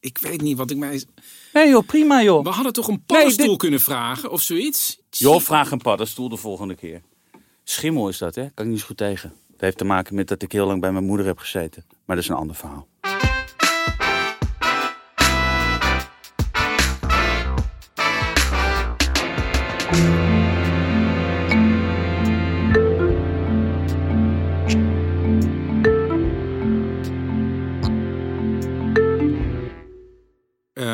ik 0.01 0.19
weet 0.19 0.41
niet 0.41 0.57
wat 0.57 0.71
ik 0.71 0.77
mij... 0.77 1.05
Nee 1.55 1.69
joh, 1.69 1.87
prima 1.87 2.23
joh. 2.23 2.43
We 2.45 2.51
hadden 2.51 2.73
toch 2.73 2.89
een 2.89 3.05
paddenstoel 3.05 3.47
dit- 3.49 3.59
kunnen 3.59 3.81
vragen 3.81 4.31
of 4.31 4.41
zoiets? 4.41 4.99
Joh, 5.11 5.41
vraag 5.41 5.71
een 5.71 5.79
paddenstoel 5.79 6.29
de 6.29 6.37
volgende 6.37 6.75
keer. 6.75 7.03
Schimmel 7.65 8.09
is 8.09 8.19
dat, 8.19 8.35
hè? 8.35 8.51
Kan 8.55 8.65
ik 8.65 8.71
niet 8.71 8.81
zo 8.81 8.87
goed 8.87 8.97
tegen. 8.97 9.33
Het 9.53 9.61
heeft 9.61 9.79
te 9.79 9.85
maken 9.85 10.15
met 10.15 10.29
dat 10.29 10.43
ik 10.43 10.53
heel 10.53 10.67
lang 10.67 10.81
bij 10.81 10.93
mijn 10.93 11.05
moeder 11.05 11.27
heb 11.27 11.39
gezeten. 11.39 11.85
Maar 12.05 12.17
dat 12.17 12.25
is 12.25 12.31
een 12.31 12.37
ander 12.37 12.57
verhaal. 12.57 12.87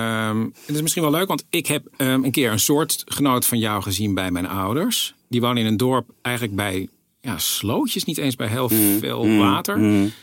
Ehm, 0.00 0.42
het 0.66 0.74
is 0.74 0.82
misschien 0.82 1.02
wel 1.02 1.10
leuk, 1.10 1.28
want 1.28 1.44
ik 1.50 1.66
heb 1.66 1.86
ehm, 1.96 2.24
een 2.24 2.30
keer 2.30 2.52
een 2.52 2.60
soortgenoot 2.60 3.46
van 3.46 3.58
jou 3.58 3.82
gezien 3.82 4.14
bij 4.14 4.30
mijn 4.30 4.46
ouders. 4.46 5.14
Die 5.28 5.40
wonen 5.40 5.56
in 5.56 5.66
een 5.66 5.76
dorp 5.76 6.10
eigenlijk 6.22 6.56
bij 6.56 6.88
ja, 7.20 7.38
slootjes, 7.38 8.04
niet 8.04 8.18
eens 8.18 8.36
bij 8.36 8.48
heel 8.48 8.68
veel 8.68 9.36
water. 9.36 9.74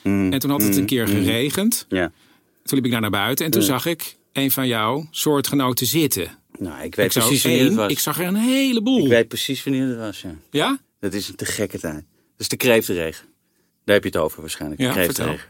en 0.03 0.39
toen 0.39 0.50
had 0.50 0.62
het 0.62 0.77
een 0.77 0.86
keer 0.86 1.07
geregend. 1.07 1.86
Ja. 1.89 2.12
Toen 2.63 2.75
liep 2.77 2.86
ik 2.86 2.91
daar 2.91 3.01
naar 3.01 3.10
buiten 3.10 3.46
en 3.46 3.51
toen 3.51 3.62
zag 3.62 3.86
ik 3.86 4.17
een 4.34 4.51
van 4.51 4.67
jouw 4.67 5.07
soortgenoten 5.12 5.86
zitten. 5.86 6.29
Nou, 6.60 6.84
ik 6.84 6.96
weet 6.96 7.15
Ik, 7.15 7.22
precies 7.22 7.43
wanneer 7.43 7.63
het 7.63 7.75
was. 7.75 7.91
ik 7.91 8.00
zag 8.00 8.19
er 8.19 8.25
een 8.25 8.36
heleboel. 8.36 9.03
Ik 9.03 9.10
weet 9.10 9.27
precies 9.27 9.63
wanneer 9.63 9.88
het 9.88 9.98
was, 9.98 10.22
ja. 10.22 10.36
Ja? 10.51 10.79
Dat 11.00 11.13
is 11.13 11.27
een 11.27 11.36
te 11.36 11.46
gekke 11.46 11.79
tijd. 11.79 11.93
Dat 11.93 12.05
is 12.38 12.48
de 12.48 12.57
kreeftenregen. 12.57 13.25
Daar 13.86 13.96
heb 13.96 14.03
je 14.03 14.10
het 14.10 14.19
over 14.19 14.41
waarschijnlijk. 14.41 14.81
Ja, 14.81 14.88
de 14.88 14.93
kreeftenregen. 14.93 15.50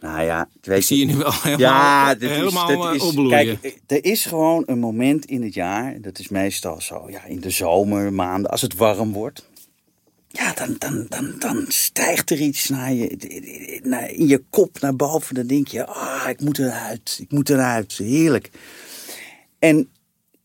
Nou 0.00 0.22
ja, 0.22 0.48
weet 0.60 0.78
Ik 0.78 0.84
zie 0.84 0.98
je 0.98 1.04
nu 1.04 1.16
wel 1.16 1.32
helemaal, 1.42 1.58
Ja, 1.58 2.14
dat 2.14 2.30
is, 2.30 2.36
helemaal 2.36 2.88
eh, 2.88 2.94
is, 2.94 3.02
opbloeien. 3.02 3.60
Kijk, 3.60 3.80
er 3.86 4.04
is 4.04 4.24
gewoon 4.24 4.62
een 4.66 4.78
moment 4.78 5.24
in 5.24 5.42
het 5.42 5.54
jaar, 5.54 6.00
dat 6.00 6.18
is 6.18 6.28
meestal 6.28 6.80
zo, 6.80 7.10
ja, 7.10 7.24
in 7.24 7.40
de 7.40 7.50
zomermaanden, 7.50 8.50
als 8.50 8.60
het 8.60 8.74
warm 8.74 9.12
wordt. 9.12 9.46
Ja, 10.28 10.52
dan, 10.52 10.76
dan, 10.78 11.06
dan, 11.08 11.34
dan 11.38 11.64
stijgt 11.68 12.30
er 12.30 12.40
iets 12.40 12.68
naar 12.68 12.92
je, 12.92 13.80
naar, 13.82 14.10
in 14.10 14.26
je 14.26 14.42
kop 14.50 14.80
naar 14.80 14.96
boven. 14.96 15.34
Dan 15.34 15.46
denk 15.46 15.68
je, 15.68 15.86
ah, 15.86 16.28
ik 16.28 16.40
moet 16.40 16.58
eruit, 16.58 17.18
ik 17.20 17.32
moet 17.32 17.50
eruit. 17.50 17.92
Heerlijk. 17.92 18.50
En 19.58 19.88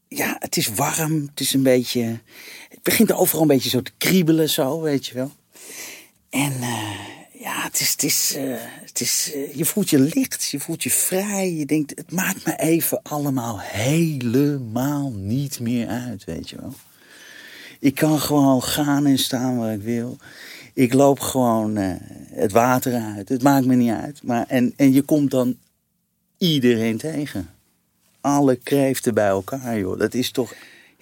ja, 0.07 0.35
het 0.39 0.57
is 0.57 0.73
warm, 0.73 1.21
het 1.29 1.39
is 1.39 1.53
een 1.53 1.63
beetje, 1.63 2.19
het 2.69 2.81
begint 2.81 3.11
overal 3.11 3.41
een 3.41 3.47
beetje 3.47 3.69
zo 3.69 3.81
te 3.81 3.91
kriebelen 3.97 4.49
zo, 4.49 4.81
weet 4.81 5.05
je 5.05 5.13
wel. 5.13 5.31
En 6.29 6.53
eh, 6.61 7.12
het 7.73 7.81
is, 7.81 7.91
het 7.91 8.03
is, 8.03 8.35
eh, 8.35 8.55
het 8.81 8.99
is 8.99 9.31
eh, 9.33 9.55
je 9.55 9.65
voelt 9.65 9.89
je 9.89 9.99
licht, 9.99 10.45
je 10.45 10.59
voelt 10.59 10.83
je 10.83 10.89
vrij. 10.89 11.53
Je 11.53 11.65
denkt, 11.65 11.93
het 11.95 12.11
maakt 12.11 12.45
me 12.45 12.55
even 12.55 12.99
allemaal 13.03 13.59
helemaal 13.59 15.11
niet 15.11 15.59
meer 15.59 15.87
uit, 15.87 16.23
weet 16.23 16.49
je 16.49 16.55
wel. 16.55 16.73
Ik 17.79 17.95
kan 17.95 18.19
gewoon 18.19 18.63
gaan 18.63 19.05
en 19.05 19.17
staan 19.17 19.57
waar 19.57 19.73
ik 19.73 19.81
wil. 19.81 20.17
Ik 20.73 20.93
loop 20.93 21.19
gewoon 21.19 21.77
eh, 21.77 21.95
het 22.31 22.51
water 22.51 22.93
uit. 22.93 23.29
Het 23.29 23.43
maakt 23.43 23.65
me 23.65 23.75
niet 23.75 23.91
uit. 23.91 24.23
Maar, 24.23 24.45
en, 24.47 24.73
en 24.75 24.93
je 24.93 25.01
komt 25.01 25.31
dan 25.31 25.57
iedereen 26.37 26.97
tegen. 26.97 27.49
Alle 28.21 28.55
kreeften 28.55 29.13
bij 29.13 29.27
elkaar, 29.27 29.79
joh. 29.79 29.99
Dat 29.99 30.13
is 30.13 30.31
toch... 30.31 30.53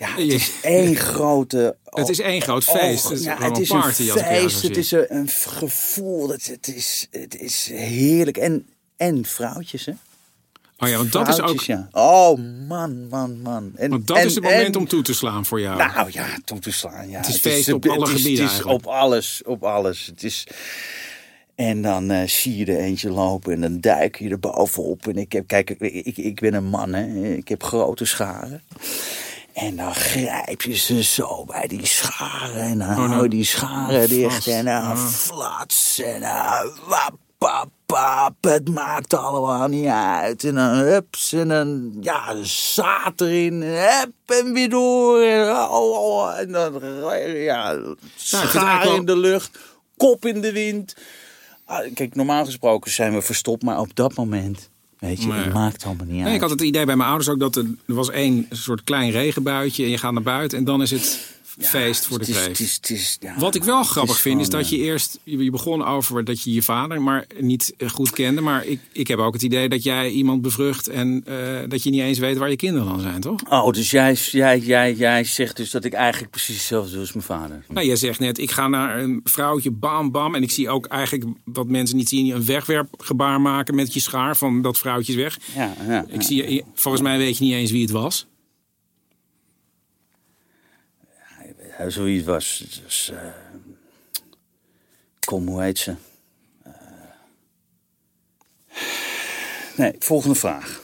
Ja, 0.01 0.07
het 0.09 0.31
is 0.31 0.51
één 0.61 0.95
grote... 0.95 1.75
Het 1.83 2.09
is 2.09 2.19
één 2.19 2.41
groot 2.41 2.63
feest. 2.63 3.03
Het 3.03 3.19
is 3.19 3.23
ja, 3.23 3.31
een 3.31 3.37
party 3.39 3.65
feest. 3.65 4.61
Het 4.61 4.77
is 4.77 4.91
een, 4.91 5.05
een 5.15 5.27
gevoel. 5.29 6.29
Het, 6.29 6.47
het, 6.47 6.67
is, 6.75 7.07
het 7.11 7.39
is 7.39 7.69
heerlijk. 7.73 8.37
En, 8.37 8.67
en 8.97 9.25
vrouwtjes, 9.25 9.85
hè? 9.85 9.91
Oh 10.77 10.89
ja, 10.89 10.97
want 10.97 11.11
dat 11.11 11.27
is 11.27 11.41
ook... 11.41 11.61
Ja. 11.61 11.87
Oh, 11.91 12.39
man, 12.67 13.07
man, 13.07 13.41
man. 13.41 13.71
En, 13.75 13.89
Want 13.89 14.07
dat 14.07 14.17
en- 14.17 14.25
is 14.25 14.35
het 14.35 14.43
moment 14.43 14.75
en- 14.75 14.81
om 14.81 14.87
toe 14.87 15.01
te 15.01 15.13
slaan 15.13 15.45
voor 15.45 15.59
jou. 15.61 15.77
nou 15.77 16.09
ja, 16.11 16.27
toe 16.45 16.59
te 16.59 16.71
slaan. 16.71 17.09
Ja. 17.09 17.17
Het 17.17 17.27
is 17.27 17.37
feest 17.37 17.71
op 17.73 17.83
het 17.83 17.91
alle 17.91 18.05
is- 18.05 18.11
gebieden 18.21 18.45
Het 18.45 18.53
is 18.53 18.63
op 18.63 18.87
alles, 18.87 19.41
op 19.45 19.63
alles. 19.63 20.05
Het 20.05 20.23
is... 20.23 20.47
En 21.55 21.81
dan 21.81 22.11
eh, 22.11 22.27
zie 22.27 22.57
je 22.57 22.65
er 22.65 22.79
eentje 22.79 23.09
lopen 23.09 23.53
en 23.53 23.61
dan 23.61 23.79
duik 23.79 24.17
je 24.17 24.29
er 24.29 24.39
bovenop. 24.39 25.07
En 25.07 25.17
ik 25.17 25.31
heb, 25.31 25.47
kijk, 25.47 25.69
ik, 25.69 26.05
ik, 26.05 26.17
ik 26.17 26.39
ben 26.39 26.53
een 26.53 26.65
man, 26.69 26.93
hè. 26.93 27.33
Ik 27.33 27.47
heb 27.47 27.63
grote 27.63 28.05
scharen. 28.05 28.61
En 29.61 29.75
dan 29.75 29.95
grijp 29.95 30.61
je 30.61 30.75
ze 30.75 31.03
zo 31.03 31.45
bij 31.45 31.67
die 31.67 31.85
scharen. 31.85 32.61
En 32.61 32.77
dan 32.77 32.89
Oh, 32.89 32.95
nou, 32.97 33.09
hou 33.09 33.23
je 33.23 33.29
die 33.29 33.43
scharen 33.45 34.09
dicht. 34.09 34.47
En 34.47 34.65
dan 34.65 34.81
Ah. 34.83 34.97
flats. 34.97 35.99
En 35.99 36.19
dan 36.19 36.71
wap, 36.87 37.15
wap, 37.37 37.69
wap. 37.85 38.35
Het 38.41 38.69
maakt 38.69 39.13
allemaal 39.13 39.67
niet 39.67 39.87
uit. 39.87 40.43
En 40.43 40.55
dan 40.55 40.69
hups. 40.75 41.33
En 41.33 41.47
dan 41.47 41.97
ja, 42.01 42.35
zaad 42.43 43.21
erin. 43.21 43.61
Hup, 43.61 44.11
en 44.25 44.53
weer 44.53 44.69
door. 44.69 45.21
En, 45.21 45.49
oh, 45.51 45.71
oh, 45.71 46.39
en 46.39 46.51
dan 46.51 46.81
ja, 47.33 47.75
het 47.75 47.97
schaar 48.15 48.95
in 48.95 49.05
de 49.05 49.17
lucht. 49.17 49.59
Kop 49.97 50.25
in 50.25 50.41
de 50.41 50.51
wind. 50.51 50.95
Ah, 51.65 51.93
Kijk, 51.93 52.15
normaal 52.15 52.45
gesproken 52.45 52.91
zijn 52.91 53.13
we 53.13 53.21
verstopt. 53.21 53.63
Maar 53.63 53.79
op 53.79 53.95
dat 53.95 54.15
moment, 54.15 54.69
weet 55.01 55.21
je, 55.21 55.27
Nee. 55.27 55.39
het 55.43 55.53
maakt 55.53 55.85
allemaal 55.85 56.05
niet 56.05 56.15
Nee, 56.15 56.25
uit. 56.25 56.33
ik 56.35 56.41
had 56.41 56.49
het 56.49 56.61
idee 56.61 56.85
bij 56.85 56.95
mijn 56.95 57.09
ouders 57.09 57.29
ook 57.29 57.39
dat 57.39 57.55
er, 57.55 57.65
er 57.87 57.93
was 57.93 58.09
één 58.09 58.45
soort 58.49 58.83
klein 58.83 59.11
regenbuitje 59.11 59.83
en 59.83 59.89
je 59.89 59.97
gaat 59.97 60.13
naar 60.13 60.21
buiten 60.21 60.57
en 60.57 60.63
dan 60.63 60.81
is 60.81 60.91
het 60.91 61.19
feest 61.65 62.05
voor 62.07 62.19
de 62.19 62.25
kreeft. 62.25 63.17
ja, 63.21 63.35
Wat 63.37 63.55
ik 63.55 63.63
wel 63.63 63.83
grappig 63.83 64.19
vind 64.19 64.41
is 64.41 64.49
dat 64.49 64.69
je 64.69 64.75
eh, 64.77 64.83
eerst, 64.83 65.19
je 65.23 65.51
begon 65.51 65.85
over 65.85 66.23
dat 66.23 66.41
je 66.43 66.53
je 66.53 66.61
vader 66.61 67.01
maar 67.01 67.25
niet 67.39 67.73
eh, 67.77 67.89
goed 67.89 68.09
kende. 68.11 68.41
Maar 68.41 68.65
ik, 68.65 68.79
ik 68.91 69.07
heb 69.07 69.19
ook 69.19 69.33
het 69.33 69.41
idee 69.41 69.69
dat 69.69 69.83
jij 69.83 70.09
iemand 70.09 70.41
bevrucht 70.41 70.87
en 70.87 71.23
eh, 71.25 71.35
dat 71.67 71.83
je 71.83 71.89
niet 71.89 72.01
eens 72.01 72.19
weet 72.19 72.37
waar 72.37 72.49
je 72.49 72.55
kinderen 72.55 72.87
dan 72.87 72.99
zijn, 72.99 73.21
toch? 73.21 73.39
Oh, 73.49 73.71
dus 73.71 73.91
jij, 73.91 74.13
jij, 74.31 74.59
jij, 74.59 74.93
jij 74.93 75.23
zegt 75.23 75.57
dus 75.57 75.71
dat 75.71 75.85
ik 75.85 75.93
eigenlijk 75.93 76.31
precies 76.31 76.55
hetzelfde 76.55 76.91
doe 76.91 76.99
als 76.99 77.13
mijn 77.13 77.25
vader. 77.25 77.65
Nou, 77.67 77.85
jij 77.87 77.95
zegt 77.95 78.19
net, 78.19 78.37
ik 78.37 78.51
ga 78.51 78.67
naar 78.67 78.99
een 78.99 79.21
vrouwtje, 79.23 79.71
bam, 79.71 80.11
bam. 80.11 80.35
En 80.35 80.43
ik 80.43 80.51
zie 80.51 80.69
ook 80.69 80.85
eigenlijk 80.85 81.29
wat 81.45 81.67
mensen 81.67 81.97
niet 81.97 82.09
zien, 82.09 82.35
een 82.35 82.45
wegwerpgebaar 82.45 83.41
maken 83.41 83.75
met 83.75 83.93
je 83.93 83.99
schaar 83.99 84.37
van 84.37 84.61
dat 84.61 84.77
vrouwtje 84.77 85.11
is 85.13 85.17
weg. 85.19 85.37
Ja, 85.55 85.73
ja, 85.87 86.05
Ik 86.07 86.21
zie, 86.21 86.53
je- 86.53 86.63
volgens 86.73 87.03
mij 87.03 87.17
weet 87.17 87.37
je 87.37 87.43
niet 87.43 87.53
eens 87.53 87.71
wie 87.71 87.81
het 87.81 87.91
was. 87.91 88.25
Zoiets 91.89 92.25
was. 92.25 92.79
Was 92.83 93.11
eh, 93.13 93.27
kom, 95.19 95.47
hoe 95.47 95.61
heet 95.61 95.77
ze? 95.77 95.95
Eh, 96.63 96.71
nee, 99.75 99.95
volgende 99.99 100.35
vraag. 100.35 100.80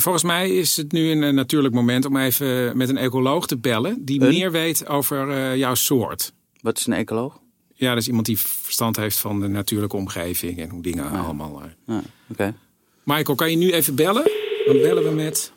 Volgens 0.00 0.24
mij 0.24 0.50
is 0.50 0.76
het 0.76 0.92
nu 0.92 1.10
een 1.10 1.34
natuurlijk 1.34 1.74
moment 1.74 2.04
om 2.04 2.16
even 2.16 2.76
met 2.76 2.88
een 2.88 2.96
ecoloog 2.96 3.46
te 3.46 3.58
bellen. 3.58 4.04
Die 4.04 4.20
Een? 4.22 4.28
meer 4.28 4.50
weet 4.52 4.88
over 4.88 5.30
eh, 5.30 5.56
jouw 5.56 5.74
soort. 5.74 6.32
Wat 6.60 6.78
is 6.78 6.86
een 6.86 6.92
ecoloog? 6.92 7.38
Ja, 7.74 7.88
dat 7.88 7.98
is 7.98 8.06
iemand 8.08 8.26
die 8.26 8.38
verstand 8.38 8.96
heeft 8.96 9.18
van 9.18 9.40
de 9.40 9.48
natuurlijke 9.48 9.96
omgeving 9.96 10.58
en 10.58 10.68
hoe 10.68 10.82
dingen 10.82 11.10
allemaal. 11.10 11.62
eh. 11.86 11.94
Ah, 11.96 12.02
Oké. 12.30 12.54
Michael, 13.04 13.36
kan 13.36 13.50
je 13.50 13.56
nu 13.56 13.72
even 13.72 13.94
bellen? 13.94 14.30
Dan 14.66 14.76
bellen 14.82 15.02
we 15.04 15.10
met 15.10 15.52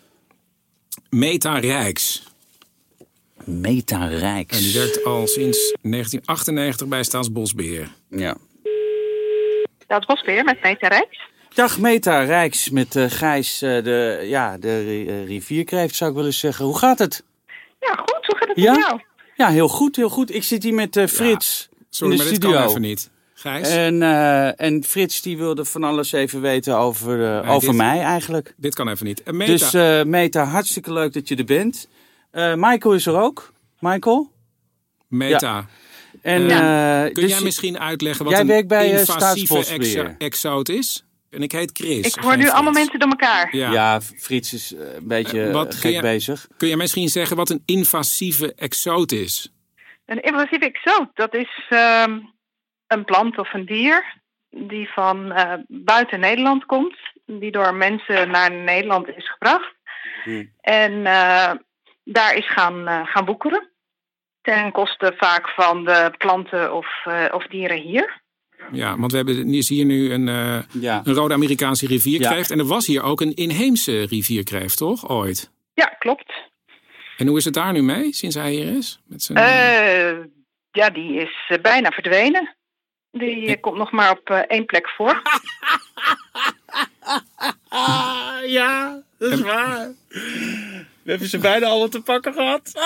Meta 1.10 1.58
Rijks. 1.60 2.24
Meta 3.44 4.06
Rijks. 4.08 4.58
En 4.58 4.64
die 4.64 4.74
werkt 4.74 5.04
al 5.04 5.28
sinds 5.28 5.58
1998 5.82 6.88
bij 6.88 7.04
Staatsbosbeheer. 7.04 7.92
Ja. 8.10 8.38
Dat 9.88 10.06
was 10.06 10.22
weer 10.26 10.44
met 10.44 10.62
Meta 10.64 10.88
Rijks. 10.88 11.20
Dag 11.54 11.80
Meta 11.80 12.24
Rijks 12.24 12.70
met 12.70 12.96
eh, 12.96 13.06
Gijs, 13.08 13.62
eh, 13.62 13.84
de, 13.84 14.20
ja, 14.24 14.58
de 14.58 15.04
eh, 15.08 15.26
rivierkreeft 15.26 15.96
zou 15.96 16.10
ik 16.10 16.16
willen 16.16 16.34
zeggen. 16.34 16.66
Hoe 16.66 16.78
gaat 16.78 17.00
het? 17.00 17.24
Ja, 17.80 17.94
goed. 17.96 18.26
Hoe 18.26 18.38
gaat 18.38 18.48
het 18.48 18.58
Ja? 18.58 18.72
met 18.74 18.86
jou? 18.86 19.02
Ja, 19.36 19.50
heel 19.50 19.68
goed, 19.68 19.96
heel 19.96 20.10
goed. 20.10 20.36
Ik 20.36 20.44
zit 20.44 20.64
hier 20.64 20.74
met 20.74 20.96
eh, 20.98 21.08
Frits 21.08 21.70
Sorry, 21.90 22.12
in 22.14 22.18
de 22.18 22.24
maar 22.24 22.34
dit 22.34 22.42
studio. 22.42 22.60
kan 22.60 22.70
even 22.70 22.82
niet. 22.82 23.10
Gijs, 23.34 23.70
En, 23.70 24.02
eh, 24.04 24.62
en 24.62 24.84
Frits 24.84 25.22
die 25.22 25.38
wilde 25.38 25.66
van 25.66 25.84
alles 25.84 26.12
even 26.12 26.42
weten 26.42 26.78
over, 26.78 27.38
eh, 27.44 27.50
over 27.52 27.68
dit- 27.68 27.78
mij 27.78 28.00
eigenlijk. 28.00 28.54
dit 28.58 28.76
kan 28.76 28.90
even 28.90 29.06
niet. 29.06 29.22
Meta, 29.32 29.52
Dus 29.52 29.74
eh, 29.74 30.04
Meta, 30.04 30.44
hartstikke 30.44 30.94
leuk 30.94 31.14
dat 31.14 31.28
je 31.28 31.36
er 31.36 31.46
bent. 31.46 31.88
Eh, 32.32 32.54
Michael 32.58 32.94
is 32.96 33.06
er 33.06 33.20
ook. 33.22 33.54
Michael? 33.80 34.32
Meta. 35.08 35.66
En, 36.22 36.48
kun 37.14 37.24
dus- 37.24 37.32
jij 37.32 37.42
misschien 37.42 37.80
uitleggen 37.80 38.24
wat 38.24 38.34
Jij 38.34 38.42
een 38.42 38.48
werkt 38.48 38.68
bij, 38.68 38.90
invasieve 38.90 39.12
Staatsbosbeheer. 39.20 40.06
exo- 40.06 40.16
exoot 40.18 40.70
is? 40.70 41.06
En 41.34 41.42
ik 41.42 41.52
heet 41.52 41.72
Chris. 41.74 42.16
Ik 42.16 42.24
hoor 42.24 42.38
nu 42.38 42.50
allemaal 42.50 42.72
mensen 42.74 43.00
door 43.00 43.10
elkaar. 43.10 43.56
Ja. 43.56 43.72
Ja, 43.72 44.02
Frits 44.02 44.54
is 44.54 44.74
eh, 44.74 44.94
een 44.94 45.08
beetje 45.08 45.44
Eh, 45.46 45.52
wat 45.54 45.66
eh, 45.66 45.72
kun 45.72 45.80
gek 45.80 45.92
je- 45.94 46.02
bezig. 46.02 46.48
Kun 46.58 46.68
je 46.68 46.78
misschien 46.78 47.08
zeggen 47.10 47.38
wat 47.38 47.50
een 47.50 47.64
invasieve 47.66 48.54
exoot 48.56 49.12
is? 49.12 49.54
Een 50.06 50.22
invasieve 50.22 50.66
exoot, 50.66 51.10
dat 51.14 51.36
is 51.36 51.66
ehm, 51.70 52.20
een 52.88 53.06
plant 53.06 53.38
of 53.38 53.54
een 53.54 53.66
dier 53.66 54.22
die 54.50 54.90
van 54.94 55.32
eh, 55.32 55.54
buiten 55.68 56.20
Nederland 56.20 56.66
komt. 56.66 56.96
Die 57.26 57.52
door 57.52 57.74
mensen 57.76 58.30
naar 58.32 58.52
Nederland 58.52 59.08
is 59.08 59.30
gebracht. 59.32 59.74
Hmm. 60.24 60.52
En 60.62 61.06
eh, 61.06 61.52
daar 62.04 62.36
is 62.36 62.52
gaan, 62.52 62.88
eh, 62.88 63.02
gaan 63.08 63.26
woekeren. 63.26 63.70
Ten 64.42 64.72
koste 64.72 65.14
vaak 65.18 65.50
van 65.50 65.86
de 65.86 66.14
planten 66.18 66.74
of, 66.74 66.88
eh, 67.06 67.26
of 67.32 67.48
dieren 67.48 67.78
hier. 67.82 68.22
Ja, 68.72 68.98
want 68.98 69.12
we 69.12 69.18
hebben 69.18 69.54
is 69.54 69.70
hier 69.70 69.86
nu 69.86 70.12
een, 70.14 70.28
eh, 70.28 70.60
Ja. 70.82 71.02
een 71.04 71.14
rode 71.14 71.34
Amerikaanse 71.34 71.88
rivierkreeft. 71.88 72.52
En 72.52 72.60
er 72.60 72.66
was 72.66 72.88
hier 72.88 73.04
ook 73.04 73.22
een 73.22 73.34
inheemse 73.34 74.04
rivierkreeft, 74.04 74.78
toch? 74.78 75.10
Ooit. 75.10 75.52
Ja, 75.74 75.86
klopt. 75.86 76.34
En 77.18 77.28
hoe 77.28 77.38
is 77.38 77.46
het 77.46 77.54
daar 77.54 77.74
nu 77.74 77.84
mee, 77.84 78.14
sinds 78.14 78.36
hij 78.36 78.52
hier 78.52 78.78
is? 78.78 79.00
Met 79.06 79.24
zijn, 79.24 79.38
Eh, 79.38 80.26
ja, 80.72 80.90
die 80.90 81.14
is 81.22 81.46
eh, 81.48 81.62
bijna 81.62 81.90
verdwenen. 81.90 82.56
Die 83.12 83.60
komt 83.60 83.78
nog 83.78 83.92
maar 83.92 84.12
op 84.12 84.30
één 84.30 84.66
plek 84.66 84.90
voor. 84.90 85.22
Ja, 88.48 89.02
dat 89.18 89.32
is 89.32 89.42
waar. 89.42 89.92
We 91.04 91.10
hebben 91.10 91.28
ze 91.28 91.38
bijna 91.38 91.66
allemaal 91.68 91.88
te 91.90 92.02
pakken 92.02 92.34
gehad. 92.34 92.72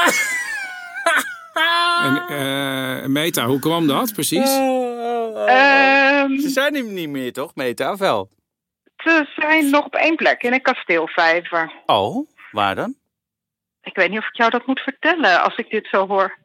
En 2.04 2.28
eh, 2.28 3.06
Meta, 3.06 3.46
hoe 3.46 3.60
kwam 3.60 3.88
dat 3.88 4.14
precies? 4.14 4.50
Ehm, 5.46 6.38
Ze 6.40 6.50
zijn 6.50 6.76
er 6.76 6.84
niet 6.84 7.10
meer, 7.10 7.34
toch, 7.34 7.56
Meta? 7.56 7.92
Of 7.92 8.00
wel? 8.00 8.30
ze 8.98 9.26
zijn 9.36 9.70
nog 9.70 9.86
op 9.86 9.96
één 9.96 10.16
plek 10.16 10.42
in 10.44 10.54
een 10.54 10.62
kasteelvijver. 10.62 11.72
Oh, 11.86 12.28
waar 12.52 12.76
dan? 12.76 12.96
Ik 13.84 13.96
weet 13.96 14.10
niet 14.10 14.20
of 14.20 14.28
ik 14.28 14.36
jou 14.38 14.50
dat 14.50 14.66
moet 14.68 14.80
vertellen 14.80 15.44
als 15.44 15.56
ik 15.56 15.70
dit 15.70 15.88
zo 15.92 16.08
hoor. 16.08 16.38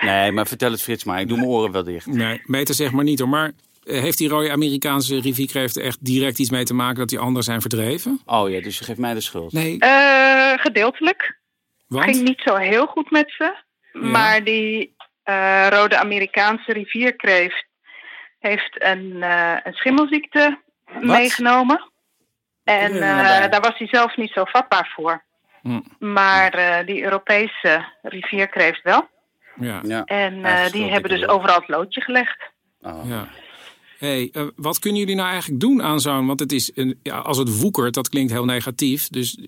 Nee, 0.00 0.32
maar 0.32 0.46
vertel 0.46 0.70
het 0.70 0.82
Frits 0.82 1.04
maar. 1.04 1.20
Ik 1.20 1.28
doe 1.28 1.36
mijn 1.36 1.48
oren 1.48 1.72
wel 1.72 1.84
dicht. 1.84 2.06
Nee, 2.06 2.40
Meta 2.44 2.72
zeg 2.72 2.92
maar 2.92 3.04
niet 3.04 3.18
hoor. 3.18 3.28
Maar 3.28 3.52
eh, 3.82 4.00
heeft 4.00 4.18
die 4.18 4.28
rode 4.28 4.50
Amerikaanse 4.50 5.20
rivierkreeft 5.20 5.76
er 5.76 5.84
echt 5.84 6.04
direct 6.04 6.38
iets 6.38 6.50
mee 6.50 6.64
te 6.64 6.74
maken 6.74 6.98
dat 6.98 7.08
die 7.08 7.18
anderen 7.18 7.42
zijn 7.42 7.60
verdreven? 7.60 8.20
Oh 8.26 8.50
ja, 8.50 8.60
dus 8.60 8.78
je 8.78 8.84
geeft 8.84 8.98
mij 8.98 9.14
de 9.14 9.20
schuld. 9.20 9.52
Nee, 9.52 9.78
Eh, 9.78 10.52
gedeeltelijk. 10.58 11.38
want? 11.86 12.04
Ging 12.04 12.22
niet 12.22 12.40
zo 12.44 12.56
heel 12.56 12.86
goed 12.86 13.10
met 13.10 13.30
ze. 13.38 13.54
Maar 13.92 14.44
die 14.44 14.94
eh, 15.22 15.66
rode 15.70 15.98
Amerikaanse 15.98 16.72
rivierkreeft 16.72 17.66
heeft 18.40 18.82
een, 18.84 19.22
eh, 19.22 19.56
een 19.64 19.72
schimmelziekte 19.72 20.58
meegenomen. 21.00 21.90
En 22.64 22.92
er 22.92 23.42
eh, 23.42 23.50
daar 23.50 23.60
was 23.60 23.78
hij 23.78 23.86
zelf 23.90 24.16
niet 24.16 24.30
zo 24.32 24.44
vatbaar 24.44 24.92
voor. 24.96 25.22
Hm. 25.62 25.80
Maar 25.98 26.52
eh, 26.54 26.86
die 26.86 27.02
Europese 27.02 27.84
rivierkreeft 28.02 28.82
wel. 28.82 29.08
Ja, 29.60 29.80
Ja. 29.82 30.04
En 30.04 30.44
eh, 30.44 30.70
die 30.70 30.90
hebben 30.90 31.10
dus 31.10 31.26
overal 31.28 31.56
het 31.56 31.68
loodje 31.68 32.00
gelegd. 32.00 32.38
Oh. 32.80 33.08
ja. 33.08 33.28
Hey, 33.98 34.32
wat 34.56 34.78
kunnen 34.78 35.00
jullie 35.00 35.14
nou 35.14 35.28
eigenlijk 35.30 35.60
doen 35.60 35.82
aan 35.82 36.00
zo'n... 36.00 36.26
Want 36.26 36.40
het 36.40 36.52
is 36.52 36.70
een, 36.74 36.98
ja, 37.02 37.18
als 37.18 37.38
het 37.38 37.60
woekert, 37.60 37.94
dat 37.94 38.08
klinkt 38.08 38.32
heel 38.32 38.44
negatief. 38.44 39.08
Dus 39.08 39.38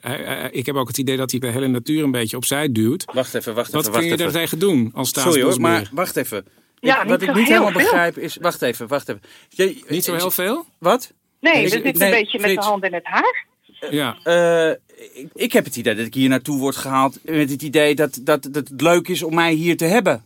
eh, 0.00 0.44
ik 0.50 0.66
heb 0.66 0.74
ook 0.74 0.88
het 0.88 0.98
idee 0.98 1.16
dat 1.16 1.30
hij 1.30 1.40
de 1.40 1.46
hele 1.46 1.66
natuur 1.66 2.04
een 2.04 2.10
beetje 2.10 2.36
opzij 2.36 2.72
duwt. 2.72 3.04
Wacht 3.12 3.34
even, 3.34 3.54
wacht 3.54 3.70
Wat 3.72 3.80
even, 3.80 3.92
kun 3.92 4.08
wacht 4.08 4.18
je 4.18 4.24
even. 4.24 4.32
daar 4.32 4.42
tegen 4.42 4.58
doen 4.58 4.90
als 4.94 5.08
Sorry 5.08 5.24
hoor, 5.24 5.32
staatsbosbeheer? 5.34 5.80
maar 5.80 5.88
wacht 5.92 6.16
even. 6.16 6.44
Ja, 6.80 6.96
Ik- 6.96 7.00
niet 7.02 7.10
wat 7.10 7.22
ik 7.22 7.34
niet 7.34 7.48
helemaal 7.48 7.70
veel. 7.70 7.80
begrijp 7.80 8.18
is... 8.18 8.36
Wacht 8.40 8.62
even, 8.62 8.86
wacht 8.88 9.08
even. 9.08 9.22
Je- 9.48 9.84
Niet 9.88 10.04
zo 10.04 10.14
heel 10.16 10.30
veel? 10.30 10.64
Wat? 10.78 11.12
Nee, 11.40 11.52
we 11.54 11.60
ik- 11.60 11.68
zitten 11.68 11.98
nee, 11.98 12.08
een 12.12 12.14
beetje 12.22 12.38
met 12.38 12.46
Frits. 12.50 12.64
de 12.64 12.70
hand 12.70 12.84
in 12.84 12.94
het 12.94 13.04
haar. 13.06 13.46
Ja. 13.90 14.16
Eh, 14.22 14.70
ik, 15.14 15.28
ik 15.34 15.52
heb 15.52 15.64
het 15.64 15.76
idee 15.76 15.94
dat 15.94 16.06
ik 16.06 16.14
hier 16.14 16.28
naartoe 16.28 16.58
word 16.58 16.76
gehaald 16.76 17.18
met 17.24 17.50
het 17.50 17.62
idee 17.62 17.94
dat, 17.94 18.18
dat, 18.22 18.42
dat 18.42 18.68
het 18.68 18.80
leuk 18.80 19.08
is 19.08 19.22
om 19.22 19.34
mij 19.34 19.52
hier 19.52 19.76
te 19.76 19.84
hebben. 19.84 20.24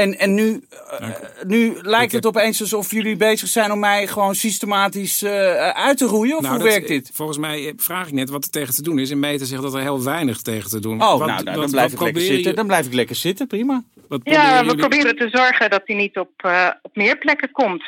En, 0.00 0.18
en 0.18 0.34
nu, 0.34 0.62
eh, 0.98 1.08
nu 1.46 1.72
lijkt 1.82 2.04
Ik 2.06 2.12
het 2.12 2.24
heb- 2.24 2.36
opeens 2.36 2.60
alsof 2.60 2.90
jullie 2.90 3.16
bezig 3.16 3.48
zijn 3.48 3.72
om 3.72 3.78
mij 3.78 4.06
gewoon 4.06 4.34
systematisch 4.34 5.22
eh, 5.22 5.68
uit 5.68 5.98
te 5.98 6.04
roeien. 6.06 6.36
Of 6.36 6.42
Nou, 6.42 6.54
hoe 6.54 6.62
dat- 6.64 6.72
werkt 6.72 6.88
dit? 6.88 7.10
Volgens 7.12 7.38
mij 7.38 7.72
vraag 7.76 8.06
ik 8.06 8.12
net 8.12 8.30
wat 8.30 8.44
er 8.44 8.50
tegen 8.50 8.74
te 8.74 8.82
doen 8.82 8.98
is. 8.98 9.10
En 9.10 9.18
Meta 9.18 9.44
zegt 9.44 9.62
dat 9.62 9.74
er 9.74 9.80
heel 9.80 10.02
weinig 10.04 10.42
tegen 10.42 10.70
te 10.70 10.78
doen. 10.80 11.02
Oh, 11.02 11.08
Wat- 11.18 11.18
nou, 11.18 11.28
nou, 11.28 11.44
wat- 11.44 11.54
dan 11.54 11.70
blijf 11.70 11.92
ik 11.92 12.00
lekker 12.00 12.22
zitten. 12.22 12.54
Dan 12.54 12.66
blijf 12.66 12.86
ik 12.86 12.92
lekker 12.92 13.16
zitten, 13.16 13.46
prima. 13.46 13.82
wat 14.08 14.20
Ja, 14.24 14.58
we 14.58 14.64
jullie- 14.64 14.78
proberen 14.80 15.16
te 15.16 15.28
zorgen 15.32 15.70
dat 15.70 15.82
hij 15.84 15.96
niet 15.96 16.18
op, 16.18 16.30
eh, 16.36 16.68
op 16.82 16.96
meer 16.96 17.18
plekken 17.18 17.50
komt. 17.50 17.82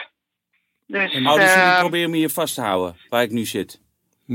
Dus, 0.87 1.15
Oh, 1.15 1.35
dus 1.35 1.45
eh, 1.45 1.63
jullie 1.65 1.79
proberen 1.79 2.11
me 2.11 2.17
hier 2.17 2.31
vast 2.31 2.55
te 2.55 2.61
houden, 2.61 2.97
waar 3.09 3.23
ik 3.23 3.31
nu 3.31 3.45
zit. 3.45 3.81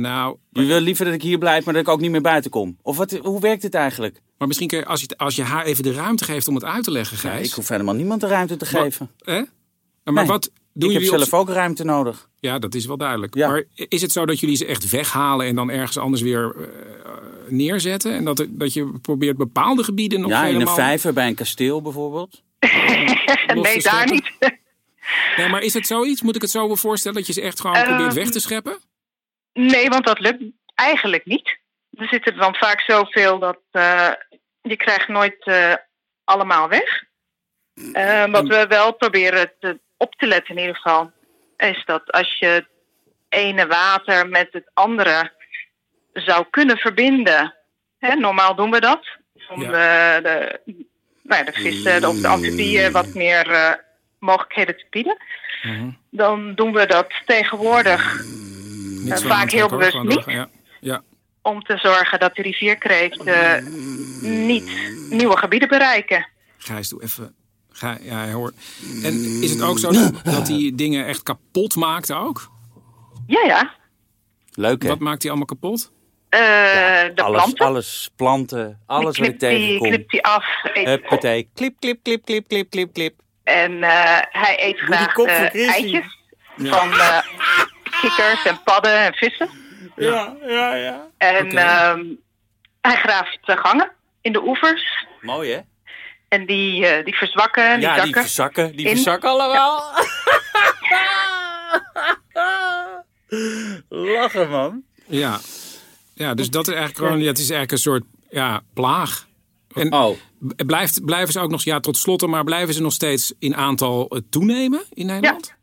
Nou, 0.02 0.38
Je 0.52 0.64
wil 0.66 0.80
liever 0.80 1.06
dat 1.06 1.14
ik 1.14 1.22
hier 1.22 1.38
blijf, 1.38 1.66
maar 1.66 1.74
dat 1.74 1.84
ik 1.84 1.90
ook 1.90 2.00
niet 2.00 2.12
meer 2.12 2.22
buiten 2.22 2.52
kom. 2.52 2.78
Of 2.82 2.98
wat, 2.98 3.12
hoe 3.12 3.40
werkt 3.40 3.62
dit 3.62 3.74
eigenlijk? 3.74 4.22
maar 4.38 4.48
misschien 4.48 4.68
kun 4.68 4.78
je, 4.78 4.86
als 4.86 5.02
je, 5.02 5.08
als 5.18 5.36
je 5.36 5.44
haar 5.44 5.66
even 5.66 5.84
de 5.84 5.94
ruimte 5.94 6.24
geeft 6.24 6.48
om 6.48 6.56
het 6.56 6.64
uit 6.64 6.84
te 6.84 6.92
leggen, 6.92 7.18
Gijs. 7.18 7.48
ik 7.48 7.54
hoef 7.54 7.68
helemaal 7.68 7.94
niemand 7.96 8.22
de 8.22 8.28
ruimte 8.28 8.58
te 8.58 8.68
Maar- 8.72 8.82
geven. 8.84 9.10
Hè? 9.20 9.42
Maar 10.04 10.14
Nee, 10.14 10.26
wat 10.26 10.52
doen 10.74 10.90
ik 10.92 10.96
heb 11.02 11.12
op- 11.12 11.18
zelf 11.18 11.34
ook 11.34 11.50
ruimte 11.50 11.84
nodig. 11.84 12.30
Ja, 12.40 12.60
dat 12.60 12.76
is 12.76 12.86
wel 12.86 12.98
duidelijk. 12.98 13.36
Ja. 13.36 13.48
Maar 13.50 13.64
is 13.76 14.02
het 14.02 14.12
zo 14.12 14.26
dat 14.26 14.40
jullie 14.40 14.56
ze 14.56 14.66
echt 14.66 14.90
weghalen 14.90 15.48
en 15.48 15.56
dan 15.56 15.70
ergens 15.70 15.98
anders 15.98 16.22
weer 16.22 16.56
eh, 16.58 17.12
neerzetten? 17.48 18.14
En 18.14 18.24
dat, 18.26 18.46
dat 18.50 18.74
je 18.74 18.92
probeert 19.02 19.38
bepaalde 19.38 19.84
gebieden 19.84 20.22
nog 20.22 20.30
ja, 20.30 20.40
in 20.46 20.46
helemaal... 20.54 20.78
een 20.78 20.84
vijver 20.84 21.14
bij 21.14 21.28
een 21.28 21.36
kasteel 21.36 21.82
bijvoorbeeld. 21.82 22.44
nee, 23.64 23.82
daar 23.82 24.12
niet. 24.12 24.32
Nee, 25.38 25.50
maar 25.50 25.62
is 25.62 25.74
het 25.74 25.88
zoiets? 25.88 26.22
Moet 26.22 26.36
ik 26.36 26.42
het 26.42 26.52
zo 26.52 26.76
voorstellen 26.76 27.18
dat 27.18 27.28
je 27.28 27.34
ze 27.34 27.42
echt 27.42 27.62
gewoon 27.62 27.76
Ehm, 27.76 27.86
probeert 27.86 28.14
weg 28.14 28.30
te 28.30 28.40
scheppen? 28.40 28.78
Nee, 29.58 29.90
want 29.90 30.06
dat 30.06 30.20
lukt 30.20 30.44
eigenlijk 30.76 31.26
niet. 31.26 31.58
Er 31.92 32.08
zitten 32.08 32.38
dan 32.38 32.56
vaak 32.56 32.82
zoveel 32.82 33.40
dat 33.40 33.60
eh, 33.72 34.12
je 34.62 34.76
krijgt 34.76 35.08
nooit 35.08 35.46
eh, 35.46 35.74
allemaal 36.24 36.70
weg. 36.70 37.04
Eh, 37.94 38.26
wat 38.26 38.48
we 38.48 38.68
wel 38.68 38.94
proberen 38.94 39.52
te, 39.60 39.80
op 39.98 40.16
te 40.16 40.28
letten 40.28 40.56
in 40.56 40.62
ieder 40.62 40.76
geval, 40.76 41.12
is 41.58 41.84
dat 41.86 42.12
als 42.12 42.40
je 42.40 42.46
het 42.46 42.68
ene 43.30 43.68
water 43.68 44.30
met 44.30 44.48
het 44.52 44.70
andere 44.74 45.32
zou 46.14 46.46
kunnen 46.50 46.78
verbinden. 46.78 47.56
Hè, 48.00 48.16
normaal 48.16 48.56
doen 48.56 48.72
we 48.72 48.80
dat. 48.80 49.08
Om 49.50 49.62
Ja. 49.62 49.68
de, 49.68 50.22
de, 50.22 50.60
nou 51.22 51.44
ja, 51.46 51.52
de 51.52 51.60
vissen 51.62 52.06
of 52.06 52.16
de 52.22 52.28
amfibieën 52.28 52.92
wat 52.92 53.14
meer 53.14 53.80
mogelijkheden 54.20 54.78
te 54.78 54.86
bieden. 54.90 55.18
Mhm. 55.64 55.90
Dan 56.12 56.56
doen 56.56 56.74
we 56.74 56.86
dat 56.86 57.14
tegenwoordig 57.26 58.26
Niet 59.10 59.20
zo 59.20 59.28
vaak 59.28 59.52
heel 59.52 59.68
bewust 59.68 60.04
niet. 60.04 60.24
Ja. 60.26 60.50
ja. 60.80 61.02
om 61.42 61.64
te 61.64 61.78
zorgen 61.78 62.20
dat 62.20 62.36
de 62.36 62.42
rivierkreeft 62.42 63.24
eh, 63.24 63.54
niet 64.22 64.72
nieuwe 65.10 65.38
gebieden 65.38 65.68
bereiken. 65.68 66.28
Gijs, 66.58 66.90
doe 66.90 67.04
even... 67.04 67.36
Ga, 67.72 67.98
ja, 68.02 68.32
hoor. 68.32 68.52
En 69.04 69.42
is 69.42 69.52
het 69.52 69.62
ook 69.62 69.80
zo 69.80 69.92
dat, 69.92 70.12
dat 70.24 70.46
die 70.46 70.76
dingen 70.76 71.06
echt 71.06 71.24
kapot 71.24 71.76
maakt 71.76 72.14
ook? 72.14 72.52
Ja, 73.28 73.42
ja. 73.46 73.76
Leuk 74.52 74.82
hè? 74.82 74.90
Wat 74.90 75.00
maakt 75.00 75.22
die 75.22 75.30
allemaal 75.30 75.48
kapot? 75.48 75.92
Eh, 76.30 76.40
de 76.40 77.22
alles, 77.22 77.42
planten. 77.42 77.66
alles, 77.66 78.10
planten, 78.16 78.82
alles 78.86 79.18
wat 79.18 79.28
ik 79.28 79.40
die, 79.40 79.50
tegenkom. 79.50 79.88
knipt 79.88 80.12
die 80.12 80.24
af. 80.24 80.46
Eet 80.64 80.78
op. 80.78 80.86
Huppatee. 80.86 81.50
Klip, 81.54 81.80
klip, 81.80 82.04
klip, 82.04 82.26
klip, 82.26 82.48
klip, 82.48 82.70
klip, 82.70 82.94
klip. 82.94 83.22
En 83.44 83.84
eh, 83.84 84.20
hij 84.30 84.56
eet 84.60 84.80
graag 84.80 85.14
van 85.14 85.28
eh, 85.28 85.70
eitjes 85.70 86.18
van 86.56 86.92
eh, 86.92 87.18
kikkers 88.02 88.46
en 88.46 88.64
padden 88.64 88.98
en 89.00 89.14
vissen. 89.14 89.50
Ja, 89.96 90.36
ja, 90.48 90.76
ja. 90.76 91.08
En 91.18 91.58
ehm, 91.58 92.06
hij 92.82 92.96
graaft 92.96 93.40
eh, 93.42 93.58
gangen 93.58 93.92
in 94.22 94.32
de 94.34 94.44
oevers. 94.44 95.06
Mooi, 95.22 95.52
hè? 95.52 95.60
En 96.28 96.46
die, 96.46 96.86
eh, 96.88 97.06
die 97.06 97.16
verzwakken, 97.16 97.74
die 97.74 97.88
ja, 97.88 97.94
die 97.94 98.04
zakken. 98.04 98.22
verzakken. 98.22 98.76
Die 98.76 98.86
in. 98.86 98.96
verzakken 98.96 99.30
allemaal. 99.30 99.84
Lachen, 103.90 104.50
man. 104.50 104.84
Ja. 105.06 105.40
ja, 106.14 106.34
dus 106.34 106.50
dat 106.50 106.68
is 106.68 106.74
eigenlijk 106.74 107.06
gewoon, 107.06 107.22
ja, 107.22 107.28
het 107.28 107.38
is 107.38 107.50
eigenlijk 107.50 107.72
een 107.72 107.78
soort 107.78 108.04
ja, 108.30 108.62
plaag. 108.74 109.26
En 109.74 109.94
Oh, 109.94 110.18
blijft, 110.66 111.06
blijven 111.06 111.34
ze 111.34 111.40
ook 111.40 111.50
nog, 111.52 111.64
ja, 111.64 111.80
tot 111.80 111.98
slot, 111.98 112.28
maar 112.28 112.44
blijven 112.44 112.74
ze 112.74 112.82
nog 112.82 112.94
steeds 112.94 113.34
in 113.40 113.56
aantal 113.56 114.08
eh, 114.10 114.20
toenemen 114.30 114.84
in 114.94 115.06
Nederland? 115.06 115.56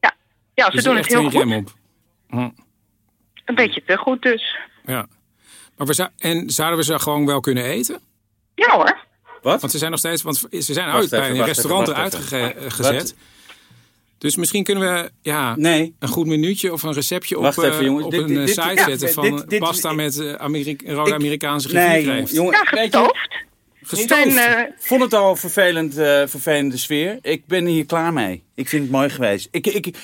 Ja, 0.00 0.14
ja 0.54 0.64
ze 0.64 0.70
Dus 0.70 0.84
doen 0.84 0.96
het 0.96 1.04
echt 1.04 1.14
heel 1.14 1.22
goed. 1.22 1.32
rem 1.32 1.52
op. 1.52 1.72
Hm, 2.30 2.48
Een 3.44 3.54
beetje 3.54 3.82
te 3.86 3.96
goed 3.96 4.22
dus. 4.22 4.56
ja. 4.84 5.06
Maar 5.76 5.86
we 5.86 5.94
zou, 5.94 6.08
en 6.18 6.50
zouden 6.50 6.78
we 6.78 6.84
ze 6.84 6.98
gewoon 6.98 7.26
wel 7.26 7.40
kunnen 7.40 7.64
eten? 7.64 8.00
Ja 8.54 8.70
hoor. 8.76 8.98
wat? 9.42 9.60
Want 9.60 9.72
ze 9.72 9.78
zijn 9.78 9.90
nog 9.90 10.00
steeds, 10.00 10.22
want 10.22 10.36
ze 10.50 10.72
zijn 10.72 10.88
uit 10.88 11.10
bij 11.10 11.30
een 11.30 11.44
restaurant 11.44 11.88
even, 11.88 12.00
wacht 12.02 12.14
eruit 12.14 12.48
even. 12.50 12.54
gege- 12.62 12.70
gezet. 12.70 13.14
Dus 14.18 14.36
misschien 14.36 14.64
kunnen 14.64 14.94
we 14.94 15.10
ja, 15.22 15.56
Nee. 15.56 15.94
een 15.98 16.08
goed 16.08 16.26
minuutje 16.26 16.72
of 16.72 16.82
een 16.82 16.92
receptje 16.92 17.38
op, 17.38 17.44
even, 17.44 17.72
eh, 17.84 18.04
op 18.04 18.10
Dit- 18.10 18.20
een 18.20 18.26
dit- 18.26 18.36
eh, 18.38 18.44
dit- 18.44 18.54
site 18.54 18.68
ja, 18.68 18.74
zetten 18.84 18.98
dit- 18.98 19.12
van 19.12 19.36
dit- 19.36 19.48
dit- 19.50 19.58
pasta 19.60 19.90
ik- 19.90 19.96
met 19.96 20.18
eh, 20.18 20.32
rode 20.94 21.08
Ik- 21.10 21.14
Amerikaanse 21.16 21.72
Nee, 21.72 21.86
rivierkreeft. 21.96 22.32
jongen, 22.32 22.52
Ja, 22.52 22.58
gestoofd. 22.64 23.18
Gestoofd. 23.82 24.72
Vond 24.78 25.02
het 25.02 25.14
al 25.14 25.30
een 25.30 25.36
vervelend, 25.36 25.96
eh, 25.96 26.22
vervelende 26.26 26.76
sfeer. 26.76 27.18
Ik 27.22 27.46
ben 27.46 27.66
hier 27.66 27.86
klaar 27.86 28.12
mee. 28.12 28.42
Ik 28.54 28.68
vind 28.68 28.82
het 28.82 28.92
mooi 28.92 29.08
geweest. 29.10 29.48
Ik, 29.50 29.66
ik, 29.66 29.96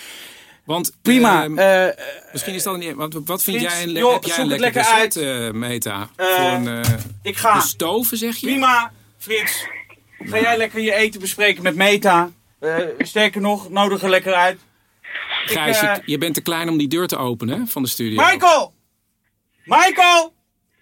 Want 0.67 0.93
prima. 1.03 1.43
ehm, 1.45 1.59
eh, 1.59 1.87
misschien 2.33 2.55
is 2.55 2.63
dat 2.63 2.77
niet. 2.77 2.95
Want 2.95 3.17
wat 3.25 3.43
vind 3.43 3.61
jij 3.61 3.83
een, 3.83 3.91
joh, 3.93 4.13
heb 4.13 4.25
jij 4.25 4.39
een 4.39 4.47
lekker 4.47 4.73
lekker 4.73 4.95
recept, 4.95 5.17
eh, 5.17 5.51
Meta? 5.51 6.09
Eh, 6.17 6.27
voor 6.27 6.51
een 6.51 6.67
uh, 6.67 6.81
ik 7.23 7.37
ga. 7.37 7.61
stoven, 7.61 8.17
zeg 8.17 8.37
je? 8.37 8.47
Prima, 8.47 8.93
Frits. 9.19 9.67
Ga 10.19 10.41
jij 10.41 10.57
lekker 10.57 10.81
je 10.81 10.95
eten 10.95 11.21
bespreken 11.21 11.63
met 11.63 11.75
Meta? 11.75 12.31
Eh, 12.61 12.77
sterker 12.99 13.41
nog, 13.41 13.71
nodig 13.71 14.03
er 14.03 14.09
lekker 14.11 14.35
uit. 14.35 14.59
Gijs, 15.45 15.83
ik, 15.83 15.89
eh, 15.89 15.95
je, 15.95 16.03
je 16.05 16.19
bent 16.19 16.35
te 16.35 16.41
klein 16.41 16.69
om 16.69 16.77
die 16.79 16.89
deur 16.89 17.07
te 17.07 17.17
openen 17.17 17.69
van 17.69 17.83
de 17.83 17.89
studio. 17.89 18.25
Michael! 18.25 18.75
Michael! 19.65 20.35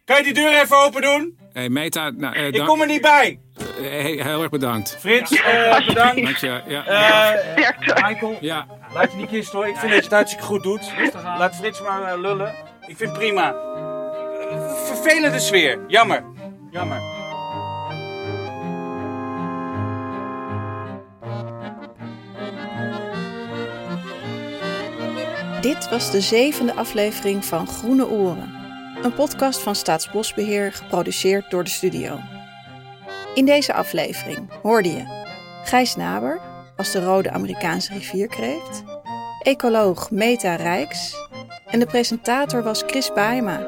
Kan 0.05 0.17
je 0.17 0.23
die 0.23 0.35
deur 0.35 0.61
even 0.61 0.77
open 0.79 1.03
doen? 1.03 1.39
Hey, 1.53 1.69
Meta, 1.69 2.11
nou, 2.11 2.35
eh, 2.35 2.47
Ik 2.47 2.65
kom 2.65 2.81
er 2.81 2.87
niet 2.87 3.01
bij. 3.01 3.39
eh, 3.57 3.83
hey, 3.83 4.21
heel 4.23 4.41
erg 4.43 4.51
bedankt. 4.51 4.97
Frits, 5.01 5.31
eh, 5.33 5.87
bedankt. 5.87 6.23
Dank 6.23 6.37
je. 6.37 6.63
Ja. 6.69 6.87
Eh. 6.87 8.09
Michael, 8.09 8.39
ja. 8.41 8.67
Laat 8.95 9.13
je 9.13 9.17
die 9.17 9.27
kist 9.27 9.53
hoor. 9.53 9.67
Ik 9.67 9.77
vind 9.77 9.93
dat 9.93 9.99
je 9.99 10.05
het 10.05 10.15
hartstikke 10.15 10.45
goed 10.45 10.63
doet. 10.63 10.93
Laat 11.39 11.57
Frits 11.57 11.83
maar 11.83 12.03
eh, 12.03 12.21
lullen. 12.21 12.55
Ik 12.87 12.97
vind 12.97 13.11
het 13.11 13.19
prima. 13.19 13.55
Vervelende 14.85 15.39
sfeer. 15.39 15.79
Jammer. 15.87 16.25
Jammer. 16.71 17.23
Dit 25.61 25.89
was 25.89 26.11
de 26.11 26.21
zevende 26.21 26.75
aflevering 26.75 27.45
van 27.45 27.67
Groene 27.67 28.09
Oren, 28.09 28.55
een 29.03 29.15
podcast 29.15 29.61
van 29.61 29.75
Staatsbosbeheer 29.75 30.73
geproduceerd 30.73 31.51
door 31.51 31.65
de 31.65 31.71
studio. 31.71 32.19
In 33.35 33.45
deze 33.45 33.73
aflevering 33.73 34.49
hoorde 34.63 34.89
je 34.89 35.05
Gijs 35.65 35.97
Naber 35.97 36.41
als 36.77 36.91
de 36.91 37.05
rode 37.05 37.31
Amerikaanse 37.31 37.93
rivierkreeft, 37.93 38.85
ecoloog 39.43 40.11
Meta 40.11 40.55
Rijks 40.55 41.17
en 41.67 41.79
de 41.79 41.87
presentator 41.87 42.63
was 42.63 42.83
Chris 42.87 43.13
Baaema. 43.13 43.67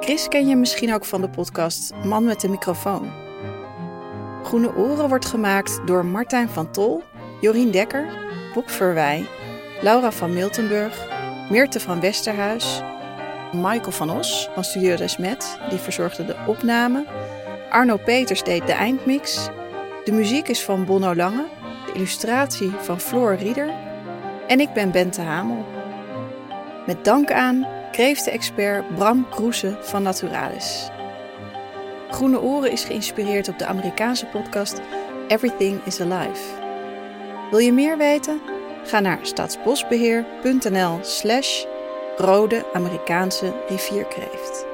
Chris 0.00 0.28
ken 0.28 0.48
je 0.48 0.56
misschien 0.56 0.94
ook 0.94 1.04
van 1.04 1.20
de 1.20 1.28
podcast 1.28 1.92
Man 2.04 2.24
met 2.24 2.40
de 2.40 2.48
microfoon. 2.48 3.12
Groene 4.42 4.74
Oren 4.74 5.08
wordt 5.08 5.26
gemaakt 5.26 5.80
door 5.86 6.04
Martijn 6.04 6.48
van 6.48 6.70
Tol, 6.70 7.02
Jorien 7.40 7.70
Dekker, 7.70 8.06
Bob 8.54 8.70
Verwij, 8.70 9.26
Laura 9.82 10.12
van 10.12 10.32
Miltenburg, 10.32 11.06
Meerte 11.50 11.80
van 11.80 12.00
Westerhuis, 12.00 12.82
Michael 13.52 13.90
van 13.90 14.10
Os 14.10 14.50
van 14.54 14.64
Studio 14.64 14.96
Desmet, 14.96 15.58
die 15.68 15.78
verzorgde 15.78 16.24
de 16.24 16.36
opname. 16.46 17.06
Arno 17.70 17.96
Peters 17.96 18.42
deed 18.42 18.66
de 18.66 18.72
eindmix. 18.72 19.48
De 20.04 20.12
muziek 20.12 20.48
is 20.48 20.62
van 20.62 20.84
Bonno 20.84 21.14
Lange, 21.14 21.44
illustratie 21.98 22.70
van 22.70 23.00
Floor 23.00 23.34
Rieder. 23.34 23.74
En 24.46 24.60
ik 24.60 24.72
ben 24.72 24.90
Bente 24.90 25.20
Hamel. 25.20 25.64
Met 26.86 27.04
dank 27.04 27.30
aan 27.30 27.66
kreeftenexpert 27.92 28.94
Bram 28.94 29.28
Kroese 29.28 29.78
van 29.80 30.02
Naturalis. 30.02 30.88
Groene 32.10 32.40
Oren 32.40 32.70
is 32.70 32.84
geïnspireerd 32.84 33.48
op 33.48 33.58
de 33.58 33.66
Amerikaanse 33.66 34.26
podcast 34.26 34.80
Everything 35.28 35.84
is 35.84 36.00
Alive. 36.00 36.42
Wil 37.50 37.58
je 37.58 37.72
meer 37.72 37.96
weten? 37.96 38.40
Ga 38.84 39.00
naar 39.00 39.18
staatsbosbeheer.nl 39.22 40.98
slash 41.02 41.64
rode 42.16 42.64
Amerikaanse 42.72 43.52
rivierkreeft. 43.68 44.67